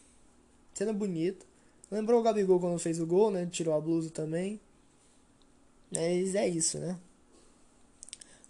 Cena 0.74 0.92
bonita. 0.92 1.46
Lembrou 1.90 2.20
o 2.20 2.24
Gabigol 2.24 2.60
quando 2.60 2.78
fez 2.80 3.00
o 3.00 3.06
gol, 3.06 3.32
né? 3.32 3.48
Tirou 3.50 3.74
a 3.74 3.80
blusa 3.80 4.10
também. 4.10 4.60
Mas 5.90 6.36
é 6.36 6.48
isso, 6.50 6.78
né? 6.80 7.00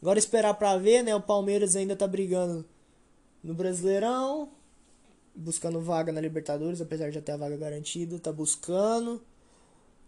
Agora 0.01 0.17
esperar 0.17 0.55
pra 0.55 0.77
ver, 0.77 1.03
né? 1.03 1.15
O 1.15 1.21
Palmeiras 1.21 1.75
ainda 1.75 1.95
tá 1.95 2.07
brigando 2.07 2.65
no 3.43 3.53
Brasileirão. 3.53 4.49
Buscando 5.35 5.79
vaga 5.79 6.11
na 6.11 6.19
Libertadores, 6.19 6.81
apesar 6.81 7.09
de 7.09 7.15
já 7.15 7.21
ter 7.21 7.33
a 7.33 7.37
vaga 7.37 7.57
garantida. 7.57 8.17
Tá 8.17 8.31
buscando. 8.31 9.21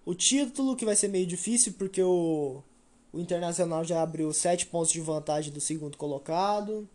O 0.06 0.14
título, 0.14 0.76
que 0.76 0.86
vai 0.86 0.96
ser 0.96 1.08
meio 1.08 1.26
difícil, 1.26 1.74
porque 1.78 2.02
o, 2.02 2.62
o 3.12 3.20
Internacional 3.20 3.84
já 3.84 4.02
abriu 4.02 4.32
7 4.34 4.66
pontos 4.68 4.92
de 4.92 5.00
vantagem 5.00 5.52
do 5.52 5.62
segundo 5.62 5.98
colocado. 5.98 6.88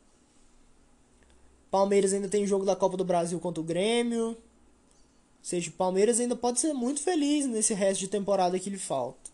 Palmeiras 1.70 2.12
ainda 2.12 2.28
tem 2.28 2.46
jogo 2.46 2.64
da 2.64 2.76
Copa 2.76 2.96
do 2.96 3.04
Brasil 3.04 3.38
contra 3.40 3.60
o 3.60 3.64
Grêmio 3.64 4.36
seja, 5.48 5.70
o 5.70 5.72
Palmeiras 5.72 6.20
ainda 6.20 6.36
pode 6.36 6.60
ser 6.60 6.74
muito 6.74 7.00
feliz 7.00 7.46
nesse 7.46 7.72
resto 7.72 8.00
de 8.00 8.08
temporada 8.08 8.58
que 8.58 8.68
lhe 8.68 8.78
falta. 8.78 9.30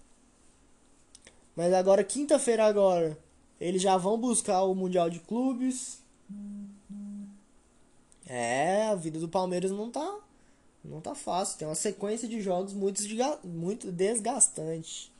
Mas 1.56 1.72
agora, 1.72 2.04
quinta-feira 2.04 2.64
agora, 2.64 3.18
eles 3.60 3.82
já 3.82 3.96
vão 3.96 4.16
buscar 4.16 4.62
o 4.62 4.76
Mundial 4.76 5.10
de 5.10 5.18
Clubes. 5.18 5.98
É, 8.26 8.86
a 8.86 8.94
vida 8.94 9.18
do 9.18 9.28
Palmeiras 9.28 9.72
não 9.72 9.90
tá 9.90 10.18
não 10.84 11.00
tá 11.00 11.14
fácil. 11.14 11.58
Tem 11.58 11.66
uma 11.66 11.74
sequência 11.74 12.28
de 12.28 12.40
jogos 12.40 12.72
muito, 12.72 13.02
muito 13.42 13.90
desgastante. 13.90 15.10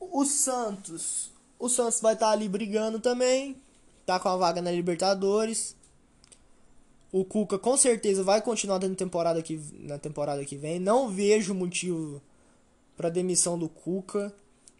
O 0.00 0.24
Santos. 0.24 1.30
O 1.58 1.68
Santos 1.68 2.00
vai 2.00 2.14
estar 2.14 2.26
tá 2.26 2.32
ali 2.32 2.48
brigando 2.48 2.98
também. 2.98 3.56
Tá 4.04 4.18
com 4.18 4.28
a 4.28 4.36
vaga 4.36 4.60
na 4.60 4.70
Libertadores. 4.72 5.76
O 7.12 7.24
Cuca 7.24 7.58
com 7.58 7.76
certeza 7.76 8.22
vai 8.22 8.40
continuar 8.40 8.78
dando 8.78 8.96
temporada 8.96 9.42
que, 9.42 9.60
na 9.80 9.98
temporada 9.98 10.44
que 10.44 10.56
vem. 10.56 10.78
Não 10.78 11.08
vejo 11.08 11.54
motivo 11.54 12.20
para 12.96 13.08
demissão 13.08 13.58
do 13.58 13.68
Cuca. 13.68 14.34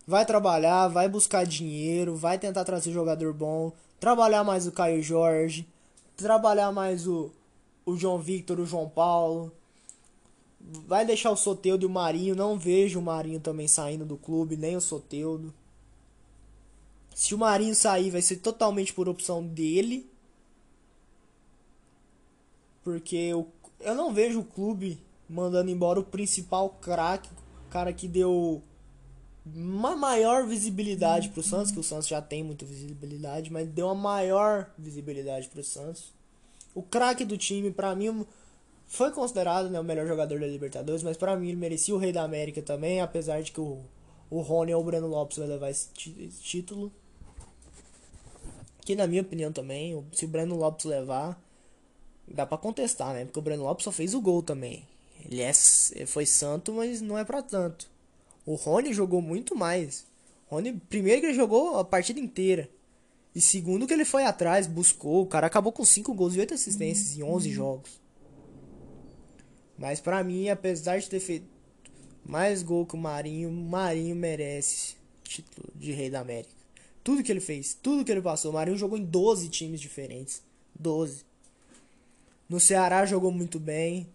Vai 0.07 0.27
trabalhar, 0.27 0.89
vai 0.89 1.09
buscar 1.09 1.47
dinheiro, 1.47 2.17
vai 2.17 2.39
tentar 2.39 2.65
trazer 2.65 2.91
jogador 2.91 3.33
bom, 3.33 3.73
trabalhar 4.01 4.43
mais 4.43 4.67
o 4.67 4.73
Caio 4.73 5.03
Jorge, 5.03 5.69
trabalhar 6.17 6.73
mais 6.73 7.07
o, 7.07 7.31
o 7.87 7.97
João 7.97 8.19
Victor, 8.19 8.59
o 8.59 8.67
João 8.67 8.89
Paulo. 8.89 9.53
Vai 10.61 11.05
deixar 11.05 11.31
o 11.31 11.37
Soteudo 11.37 11.85
e 11.85 11.87
o 11.87 11.91
Marinho. 11.91 12.37
Não 12.37 12.59
vejo 12.59 12.99
o 12.99 13.03
Marinho 13.03 13.41
também 13.41 13.67
saindo 13.67 14.05
do 14.05 14.17
clube, 14.17 14.57
nem 14.57 14.77
o 14.77 14.81
Soteudo. 14.81 15.53
Se 17.15 17.35
o 17.35 17.39
Marinho 17.39 17.75
sair, 17.75 18.11
vai 18.11 18.23
ser 18.23 18.37
totalmente 18.37 18.93
por 18.93 19.09
opção 19.09 19.45
dele 19.45 20.11
porque 22.83 23.17
eu, 23.17 23.49
eu 23.81 23.95
não 23.95 24.13
vejo 24.13 24.41
o 24.41 24.45
clube 24.45 24.99
mandando 25.29 25.71
embora 25.71 26.01
o 26.01 26.05
principal 26.05 26.71
craque, 26.81 27.29
o 27.67 27.71
cara 27.71 27.93
que 27.93 28.09
deu 28.09 28.63
uma 29.47 29.95
maior 29.95 30.47
visibilidade 30.47 31.29
pro 31.29 31.43
Santos, 31.43 31.71
que 31.71 31.79
o 31.79 31.85
Santos 31.85 32.09
já 32.09 32.21
tem 32.21 32.43
muita 32.43 32.65
visibilidade, 32.65 33.53
mas 33.53 33.69
deu 33.69 33.87
uma 33.87 33.95
maior 33.95 34.71
visibilidade 34.77 35.49
pro 35.49 35.63
Santos. 35.63 36.13
O 36.75 36.83
craque 36.83 37.25
do 37.25 37.37
time, 37.37 37.71
para 37.71 37.95
mim, 37.95 38.27
foi 38.91 39.13
considerado 39.13 39.71
né, 39.71 39.79
o 39.79 39.85
melhor 39.85 40.05
jogador 40.05 40.41
da 40.41 40.47
Libertadores, 40.49 41.05
mas 41.05 41.17
para 41.17 41.37
mim 41.37 41.47
ele 41.47 41.57
merecia 41.57 41.95
o 41.95 41.99
Rei 41.99 42.13
da 42.13 42.25
América 42.25 42.61
também, 42.61 43.01
apesar 43.01 43.41
de 43.41 43.53
que 43.53 43.61
o, 43.61 43.79
o 44.29 44.41
Rony 44.41 44.75
ou 44.75 44.83
o 44.83 44.85
Breno 44.85 45.07
Lopes 45.07 45.39
vai 45.39 45.47
levar 45.47 45.71
esse, 45.71 45.89
esse 46.19 46.43
título. 46.43 46.93
Que 48.85 48.97
na 48.97 49.07
minha 49.07 49.23
opinião 49.23 49.53
também, 49.53 50.05
se 50.13 50.25
o 50.25 50.29
Breno 50.29 50.57
Lopes 50.57 50.87
levar, 50.87 51.41
dá 52.27 52.45
para 52.45 52.59
contestar, 52.59 53.15
né? 53.15 53.25
Porque 53.25 53.39
o 53.39 53.43
Breno 53.43 53.63
Lopes 53.63 53.85
só 53.85 53.93
fez 53.93 54.13
o 54.13 54.21
gol 54.21 54.43
também. 54.43 54.85
Ele, 55.25 55.41
é, 55.41 55.53
foi 56.05 56.27
santo, 56.27 56.73
mas 56.73 57.01
não 57.01 57.17
é 57.17 57.25
para 57.25 57.43
tanto. 57.43 57.89
O 58.45 58.57
Rony 58.57 58.93
jogou 58.93 59.23
muito 59.23 59.55
mais. 59.55 60.05
O 60.51 60.57
Rony, 60.57 60.73
primeiro 60.89 61.21
que 61.21 61.27
ele 61.29 61.35
jogou 61.35 61.79
a 61.79 61.85
partida 61.85 62.19
inteira. 62.19 62.69
E 63.37 63.41
segundo 63.41 63.87
que 63.87 63.93
ele 63.93 64.05
foi 64.05 64.25
atrás, 64.25 64.67
buscou. 64.67 65.23
O 65.23 65.27
cara 65.27 65.47
acabou 65.47 65.71
com 65.71 65.85
5 65.85 66.13
gols 66.13 66.35
e 66.35 66.41
8 66.41 66.55
assistências 66.55 67.17
em 67.17 67.23
11 67.23 67.53
jogos. 67.53 68.01
Mas 69.81 69.99
para 69.99 70.23
mim, 70.23 70.51
apesar 70.51 70.99
de 70.99 71.09
ter 71.09 71.21
feito 71.21 71.47
mais 72.23 72.63
gol 72.63 72.85
que 72.85 72.95
o 72.95 72.99
Marinho, 72.99 73.51
Marinho 73.51 74.15
merece 74.15 74.95
título 75.25 75.73
de 75.75 75.91
Rei 75.91 76.11
da 76.11 76.21
América. 76.21 76.53
Tudo 77.03 77.23
que 77.23 77.33
ele 77.33 77.41
fez, 77.41 77.73
tudo 77.73 78.05
que 78.05 78.13
ele 78.13 78.21
passou. 78.21 78.51
O 78.51 78.55
Marinho 78.55 78.77
jogou 78.77 78.99
em 78.99 79.05
12 79.05 79.49
times 79.49 79.81
diferentes. 79.81 80.43
12. 80.79 81.25
No 82.47 82.61
Ceará 82.61 83.07
jogou 83.07 83.33
muito 83.33 83.59
bem. 83.59 84.07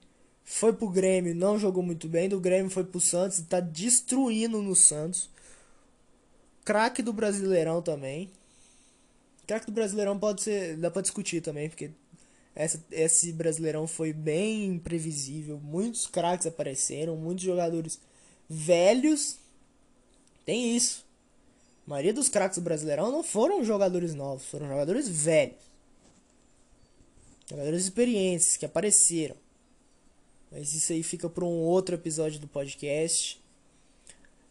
Foi 0.44 0.72
pro 0.72 0.88
Grêmio, 0.88 1.34
não 1.34 1.58
jogou 1.58 1.82
muito 1.82 2.08
bem. 2.08 2.30
Do 2.30 2.40
Grêmio 2.40 2.70
foi 2.70 2.84
pro 2.84 3.00
Santos 3.02 3.40
e 3.40 3.46
tá 3.46 3.60
destruindo 3.60 4.62
no 4.62 4.76
Santos. 4.76 5.32
Craque 6.64 7.02
do 7.02 7.12
Brasileirão 7.12 7.82
também. 7.82 8.30
Craque 9.48 9.66
do 9.66 9.72
Brasileirão 9.72 10.20
pode 10.20 10.44
ser. 10.44 10.78
dá 10.78 10.92
pra 10.92 11.02
discutir 11.02 11.42
também, 11.42 11.70
porque 11.70 11.90
Essa, 12.56 12.82
esse 12.90 13.34
Brasileirão 13.34 13.86
foi 13.86 14.14
bem 14.14 14.66
imprevisível. 14.66 15.60
Muitos 15.62 16.08
craques 16.08 16.48
apareceram, 16.48 17.18
muitos 17.18 17.44
jogadores 17.44 18.00
velhos. 18.50 19.38
Tem 20.46 20.76
isso. 20.76 21.06
A 21.86 21.90
maioria 21.90 22.14
dos 22.14 22.30
craques 22.30 22.58
do 22.58 22.64
Brasileirão 22.64 23.12
não 23.12 23.24
foram 23.24 23.64
jogadores 23.64 24.16
novos, 24.16 24.46
foram 24.46 24.68
jogadores 24.68 25.10
velhos. 25.10 25.66
Jogadores 27.50 27.84
experientes 27.84 28.58
que 28.58 28.66
apareceram. 28.66 29.36
Mas 30.52 30.74
isso 30.74 30.94
aí 30.94 31.04
fica 31.04 31.30
para 31.30 31.44
um 31.44 31.60
outro 31.60 31.96
episódio 31.96 32.40
do 32.40 32.48
podcast. 32.48 33.40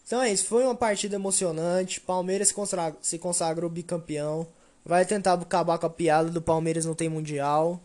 Então 0.07 0.23
é 0.23 0.31
isso, 0.31 0.45
foi 0.45 0.63
uma 0.65 0.75
partida 0.75 1.15
emocionante. 1.15 2.01
Palmeiras 2.01 2.49
se, 2.49 2.55
consagrou, 2.55 2.99
se 3.01 3.19
consagrou 3.19 3.71
bicampeão. 3.71 4.47
Vai 4.85 5.07
tentar 5.07 5.33
acabar 5.33 5.79
com 5.79 5.87
a 5.87 5.91
piada 5.91 6.31
do 6.31 6.43
Palmeiras 6.43 6.85
não 6.85 6.95
tem 6.95 7.09
mundial. 7.09 7.81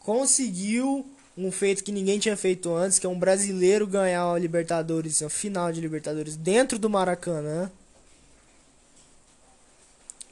Conseguiu 0.00 1.06
um 1.36 1.52
feito 1.52 1.84
que 1.84 1.92
ninguém 1.92 2.18
tinha 2.18 2.36
feito 2.36 2.74
antes, 2.74 2.98
que 2.98 3.06
é 3.06 3.08
um 3.08 3.18
brasileiro 3.18 3.86
ganhar 3.86 4.32
a 4.32 4.38
Libertadores, 4.38 5.22
a 5.22 5.30
final 5.30 5.70
de 5.70 5.80
Libertadores 5.80 6.36
dentro 6.36 6.78
do 6.78 6.90
Maracanã. 6.90 7.70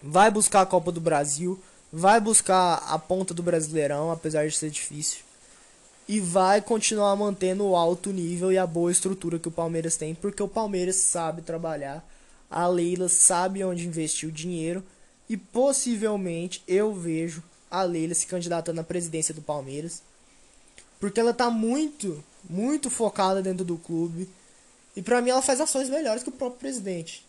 Vai 0.03 0.31
buscar 0.31 0.63
a 0.63 0.67
Copa 0.67 0.91
do 0.91 1.01
Brasil, 1.01 1.61
vai 1.93 2.21
buscar 2.21 2.83
a 2.89 2.99
ponta 2.99 3.35
do 3.35 3.43
Brasileirão, 3.43 4.11
apesar 4.11 4.47
de 4.49 4.57
ser 4.57 4.71
difícil. 4.71 5.21
E 6.09 6.21
vai 6.21 6.63
continuar 6.63 7.15
mantendo 7.17 7.65
o 7.65 7.77
alto 7.77 8.11
nível 8.11 8.51
e 8.51 8.57
a 8.57 8.67
boa 8.67 8.91
estrutura 8.91 9.39
que 9.39 9.49
o 9.49 9.53
Palmeiras 9.53 9.97
tem, 9.97 10.15
porque 10.15 10.43
o 10.43 10.49
Palmeiras 10.49 10.97
sabe 10.97 11.43
trabalhar. 11.43 12.03
A 12.51 12.67
Leila 12.67 13.09
sabe 13.09 13.63
onde 13.63 13.87
investir 13.87 14.29
o 14.29 14.33
dinheiro 14.33 14.83
e 15.29 15.37
possivelmente 15.37 16.63
eu 16.67 16.95
vejo 16.95 17.43
a 17.71 17.83
Leila 17.83 18.15
se 18.15 18.27
candidatando 18.27 18.81
à 18.81 18.85
presidência 18.85 19.35
do 19.35 19.43
Palmeiras 19.43 20.03
porque 21.01 21.21
ela 21.21 21.33
tá 21.33 21.51
muito, 21.51 22.23
muito 22.49 22.91
focada 22.91 23.43
dentro 23.43 23.65
do 23.65 23.77
clube. 23.77 24.29
E 24.97 25.03
pra 25.03 25.23
mim 25.23 25.31
ela 25.31 25.43
faz 25.43 25.61
ações 25.61 25.89
melhores 25.89 26.23
que 26.23 26.29
o 26.29 26.33
próprio 26.33 26.59
presidente. 26.59 27.25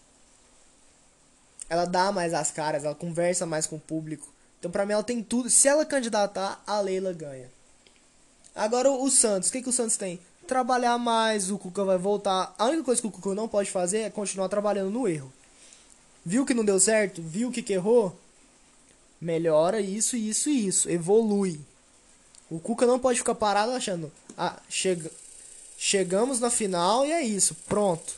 Ela 1.69 1.86
dá 1.86 2.12
mais 2.12 2.34
as 2.34 2.52
caras, 2.52 2.84
ela 2.84 2.95
conversa 2.95 3.45
mais 3.45 3.67
com 3.67 3.75
o 3.75 3.80
público. 3.80 4.28
Então 4.58 4.71
pra 4.71 4.86
mim 4.86 4.93
ela 4.93 5.04
tem 5.04 5.21
tudo. 5.21 5.49
Se 5.49 5.67
ela 5.67 5.86
candidatar, 5.86 6.62
a 6.65 6.80
Leila 6.80 7.13
ganha. 7.13 7.49
Agora 8.56 8.89
o 8.89 9.10
Santos, 9.10 9.49
o 9.49 9.52
que, 9.52 9.62
que 9.62 9.69
o 9.69 9.73
Santos 9.73 9.95
tem? 9.95 10.19
Trabalhar 10.47 10.97
mais, 10.97 11.52
o 11.52 11.60
Cuca 11.60 11.84
vai 11.86 11.97
voltar. 11.97 12.54
A 12.58 12.65
única 12.65 12.84
coisa 12.84 12.99
que 12.99 13.08
o 13.08 13.12
Cuca 13.12 13.36
não 13.36 13.47
pode 13.47 13.69
fazer 13.69 13.99
é 13.99 14.10
continuar 14.10 14.49
trabalhando 14.49 14.89
no 14.89 15.08
erro. 15.08 15.32
Viu 16.25 16.45
que 16.45 16.56
não 16.56 16.65
deu 16.65 16.80
certo? 16.80 17.21
Viu 17.21 17.52
que, 17.52 17.62
que 17.62 17.73
errou? 17.73 18.17
Melhora 19.20 19.82
isso, 19.82 20.16
isso 20.16 20.50
e 20.50 20.68
isso. 20.68 20.90
Evolui. 20.90 21.60
O 22.50 22.60
Cuca 22.60 22.86
não 22.86 23.00
pode 23.00 23.20
ficar 23.20 23.36
parado 23.36 23.72
achando, 23.74 24.12
ah, 24.38 24.60
chega, 24.70 25.12
chegamos 25.78 26.40
na 26.40 26.50
final 26.50 27.06
e 27.06 27.12
é 27.12 27.22
isso, 27.22 27.56
pronto. 27.68 28.16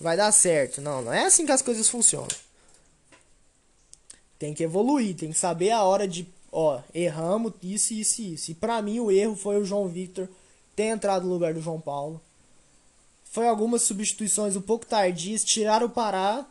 Vai 0.00 0.16
dar 0.16 0.32
certo. 0.32 0.80
Não, 0.80 1.02
não 1.02 1.12
é 1.12 1.24
assim 1.24 1.44
que 1.44 1.52
as 1.52 1.62
coisas 1.62 1.88
funcionam. 1.88 2.28
Tem 4.38 4.54
que 4.54 4.62
evoluir, 4.62 5.16
tem 5.16 5.32
que 5.32 5.38
saber 5.38 5.70
a 5.70 5.82
hora 5.82 6.06
de, 6.06 6.26
ó, 6.52 6.80
erramos 6.94 7.52
isso, 7.62 7.94
isso 7.94 8.22
e 8.22 8.34
isso. 8.34 8.50
E 8.50 8.54
para 8.54 8.80
mim 8.80 9.00
o 9.00 9.10
erro 9.10 9.34
foi 9.34 9.58
o 9.58 9.64
João 9.64 9.88
Victor 9.88 10.28
ter 10.74 10.84
entrado 10.84 11.26
no 11.26 11.32
lugar 11.32 11.54
do 11.54 11.60
João 11.60 11.80
Paulo. 11.80 12.20
Foi 13.24 13.48
algumas 13.48 13.82
substituições 13.82 14.56
um 14.56 14.62
pouco 14.62 14.86
tardias, 14.86 15.44
tiraram 15.44 15.86
o 15.86 15.90
Pará, 15.90 16.46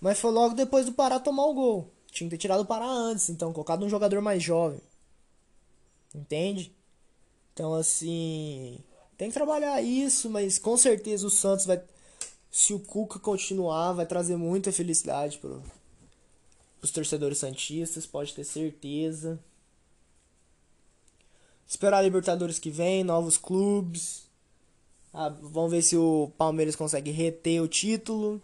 mas 0.00 0.18
foi 0.18 0.30
logo 0.30 0.54
depois 0.54 0.86
do 0.86 0.92
Pará 0.92 1.18
tomar 1.18 1.46
o 1.46 1.54
gol. 1.54 1.90
Tinha 2.10 2.28
que 2.28 2.36
ter 2.36 2.40
tirado 2.40 2.60
o 2.60 2.66
Pará 2.66 2.86
antes, 2.86 3.28
então, 3.28 3.52
colocado 3.52 3.84
um 3.84 3.88
jogador 3.88 4.20
mais 4.20 4.42
jovem. 4.42 4.80
Entende? 6.14 6.72
Então, 7.52 7.74
assim, 7.74 8.78
tem 9.16 9.28
que 9.28 9.34
trabalhar 9.34 9.82
isso, 9.82 10.30
mas 10.30 10.58
com 10.58 10.76
certeza 10.76 11.26
o 11.26 11.30
Santos 11.30 11.66
vai. 11.66 11.82
Se 12.50 12.72
o 12.72 12.80
Cuca 12.80 13.18
continuar, 13.18 13.92
vai 13.92 14.06
trazer 14.06 14.36
muita 14.36 14.72
felicidade 14.72 15.38
para 15.38 15.60
os 16.80 16.90
torcedores 16.90 17.38
santistas, 17.38 18.06
pode 18.06 18.32
ter 18.34 18.44
certeza. 18.44 19.38
Esperar 21.66 21.98
a 21.98 22.02
Libertadores 22.02 22.58
que 22.58 22.70
vem, 22.70 23.04
novos 23.04 23.36
clubes. 23.36 24.26
Ah, 25.12 25.28
vamos 25.28 25.70
ver 25.70 25.82
se 25.82 25.96
o 25.96 26.32
Palmeiras 26.38 26.76
consegue 26.76 27.10
reter 27.10 27.60
o 27.60 27.68
título. 27.68 28.40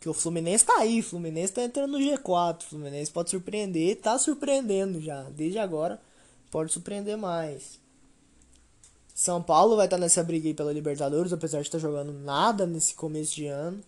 Que 0.00 0.08
o 0.08 0.14
Fluminense 0.14 0.64
tá 0.64 0.78
aí, 0.78 1.00
o 1.00 1.02
Fluminense 1.02 1.52
tá 1.52 1.62
entrando 1.62 1.92
no 1.92 1.98
G4. 1.98 2.60
O 2.60 2.64
Fluminense 2.64 3.10
pode 3.10 3.30
surpreender, 3.30 4.00
tá 4.00 4.18
surpreendendo 4.18 5.00
já, 5.00 5.22
desde 5.30 5.58
agora 5.58 6.00
pode 6.50 6.72
surpreender 6.72 7.16
mais. 7.16 7.78
São 9.14 9.42
Paulo 9.42 9.76
vai 9.76 9.86
estar 9.86 9.98
nessa 9.98 10.22
briga 10.22 10.46
aí 10.46 10.54
pela 10.54 10.72
Libertadores, 10.72 11.32
apesar 11.32 11.60
de 11.60 11.66
estar 11.66 11.78
jogando 11.78 12.12
nada 12.12 12.66
nesse 12.66 12.94
começo 12.94 13.34
de 13.34 13.46
ano. 13.46 13.82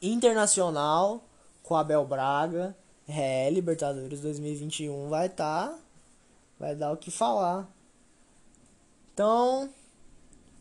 Internacional 0.00 1.22
com 1.62 1.74
Abel 1.74 2.04
Braga, 2.06 2.76
é, 3.08 3.50
Libertadores 3.50 4.20
2021 4.20 5.08
vai 5.08 5.26
estar, 5.26 5.68
tá, 5.68 5.78
vai 6.58 6.74
dar 6.74 6.92
o 6.92 6.96
que 6.96 7.10
falar. 7.10 7.68
Então, 9.12 9.68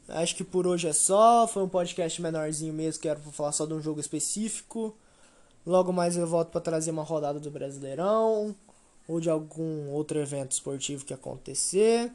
acho 0.09 0.35
que 0.35 0.43
por 0.43 0.67
hoje 0.67 0.87
é 0.87 0.93
só. 0.93 1.47
Foi 1.47 1.63
um 1.63 1.69
podcast 1.69 2.21
menorzinho 2.21 2.73
mesmo, 2.73 3.01
que 3.01 3.07
era 3.07 3.19
pra 3.19 3.31
falar 3.31 3.51
só 3.51 3.65
de 3.65 3.73
um 3.73 3.81
jogo 3.81 3.99
específico. 3.99 4.95
Logo 5.65 5.91
mais 5.91 6.15
eu 6.15 6.27
volto 6.27 6.49
para 6.49 6.61
trazer 6.61 6.91
uma 6.91 7.03
rodada 7.03 7.39
do 7.39 7.49
Brasileirão 7.49 8.55
ou 9.07 9.19
de 9.19 9.29
algum 9.29 9.89
outro 9.89 10.19
evento 10.19 10.51
esportivo 10.51 11.05
que 11.05 11.13
acontecer. 11.13 12.11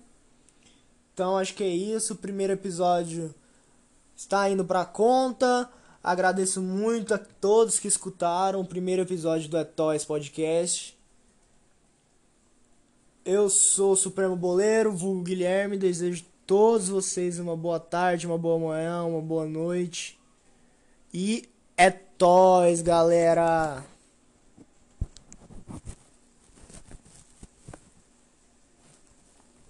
Então 1.13 1.37
acho 1.37 1.55
que 1.55 1.65
é 1.65 1.69
isso. 1.69 2.15
O 2.15 2.17
primeiro 2.17 2.53
episódio 2.53 3.35
está 4.17 4.49
indo 4.49 4.65
para 4.65 4.85
conta. 4.85 5.69
Agradeço 6.03 6.63
muito 6.63 7.13
a 7.13 7.19
todos 7.19 7.79
que 7.79 7.89
escutaram 7.89 8.61
o 8.61 8.67
primeiro 8.67 9.03
episódio 9.03 9.49
do 9.49 9.59
Etoys 9.59 10.05
Podcast. 10.05 10.97
Eu 13.25 13.51
sou 13.51 13.93
o 13.93 13.97
Supremo 13.97 14.35
Boleiro, 14.35 14.97
vulgo 14.97 15.23
Guilherme. 15.23 15.77
Desejo 15.77 16.25
todos 16.51 16.89
vocês 16.89 17.39
uma 17.39 17.57
boa 17.57 17.79
tarde, 17.79 18.27
uma 18.27 18.37
boa 18.37 18.59
manhã, 18.59 19.05
uma 19.05 19.21
boa 19.21 19.47
noite. 19.47 20.19
E 21.15 21.49
é 21.77 21.91
Toys, 21.93 22.83
galera! 22.83 23.85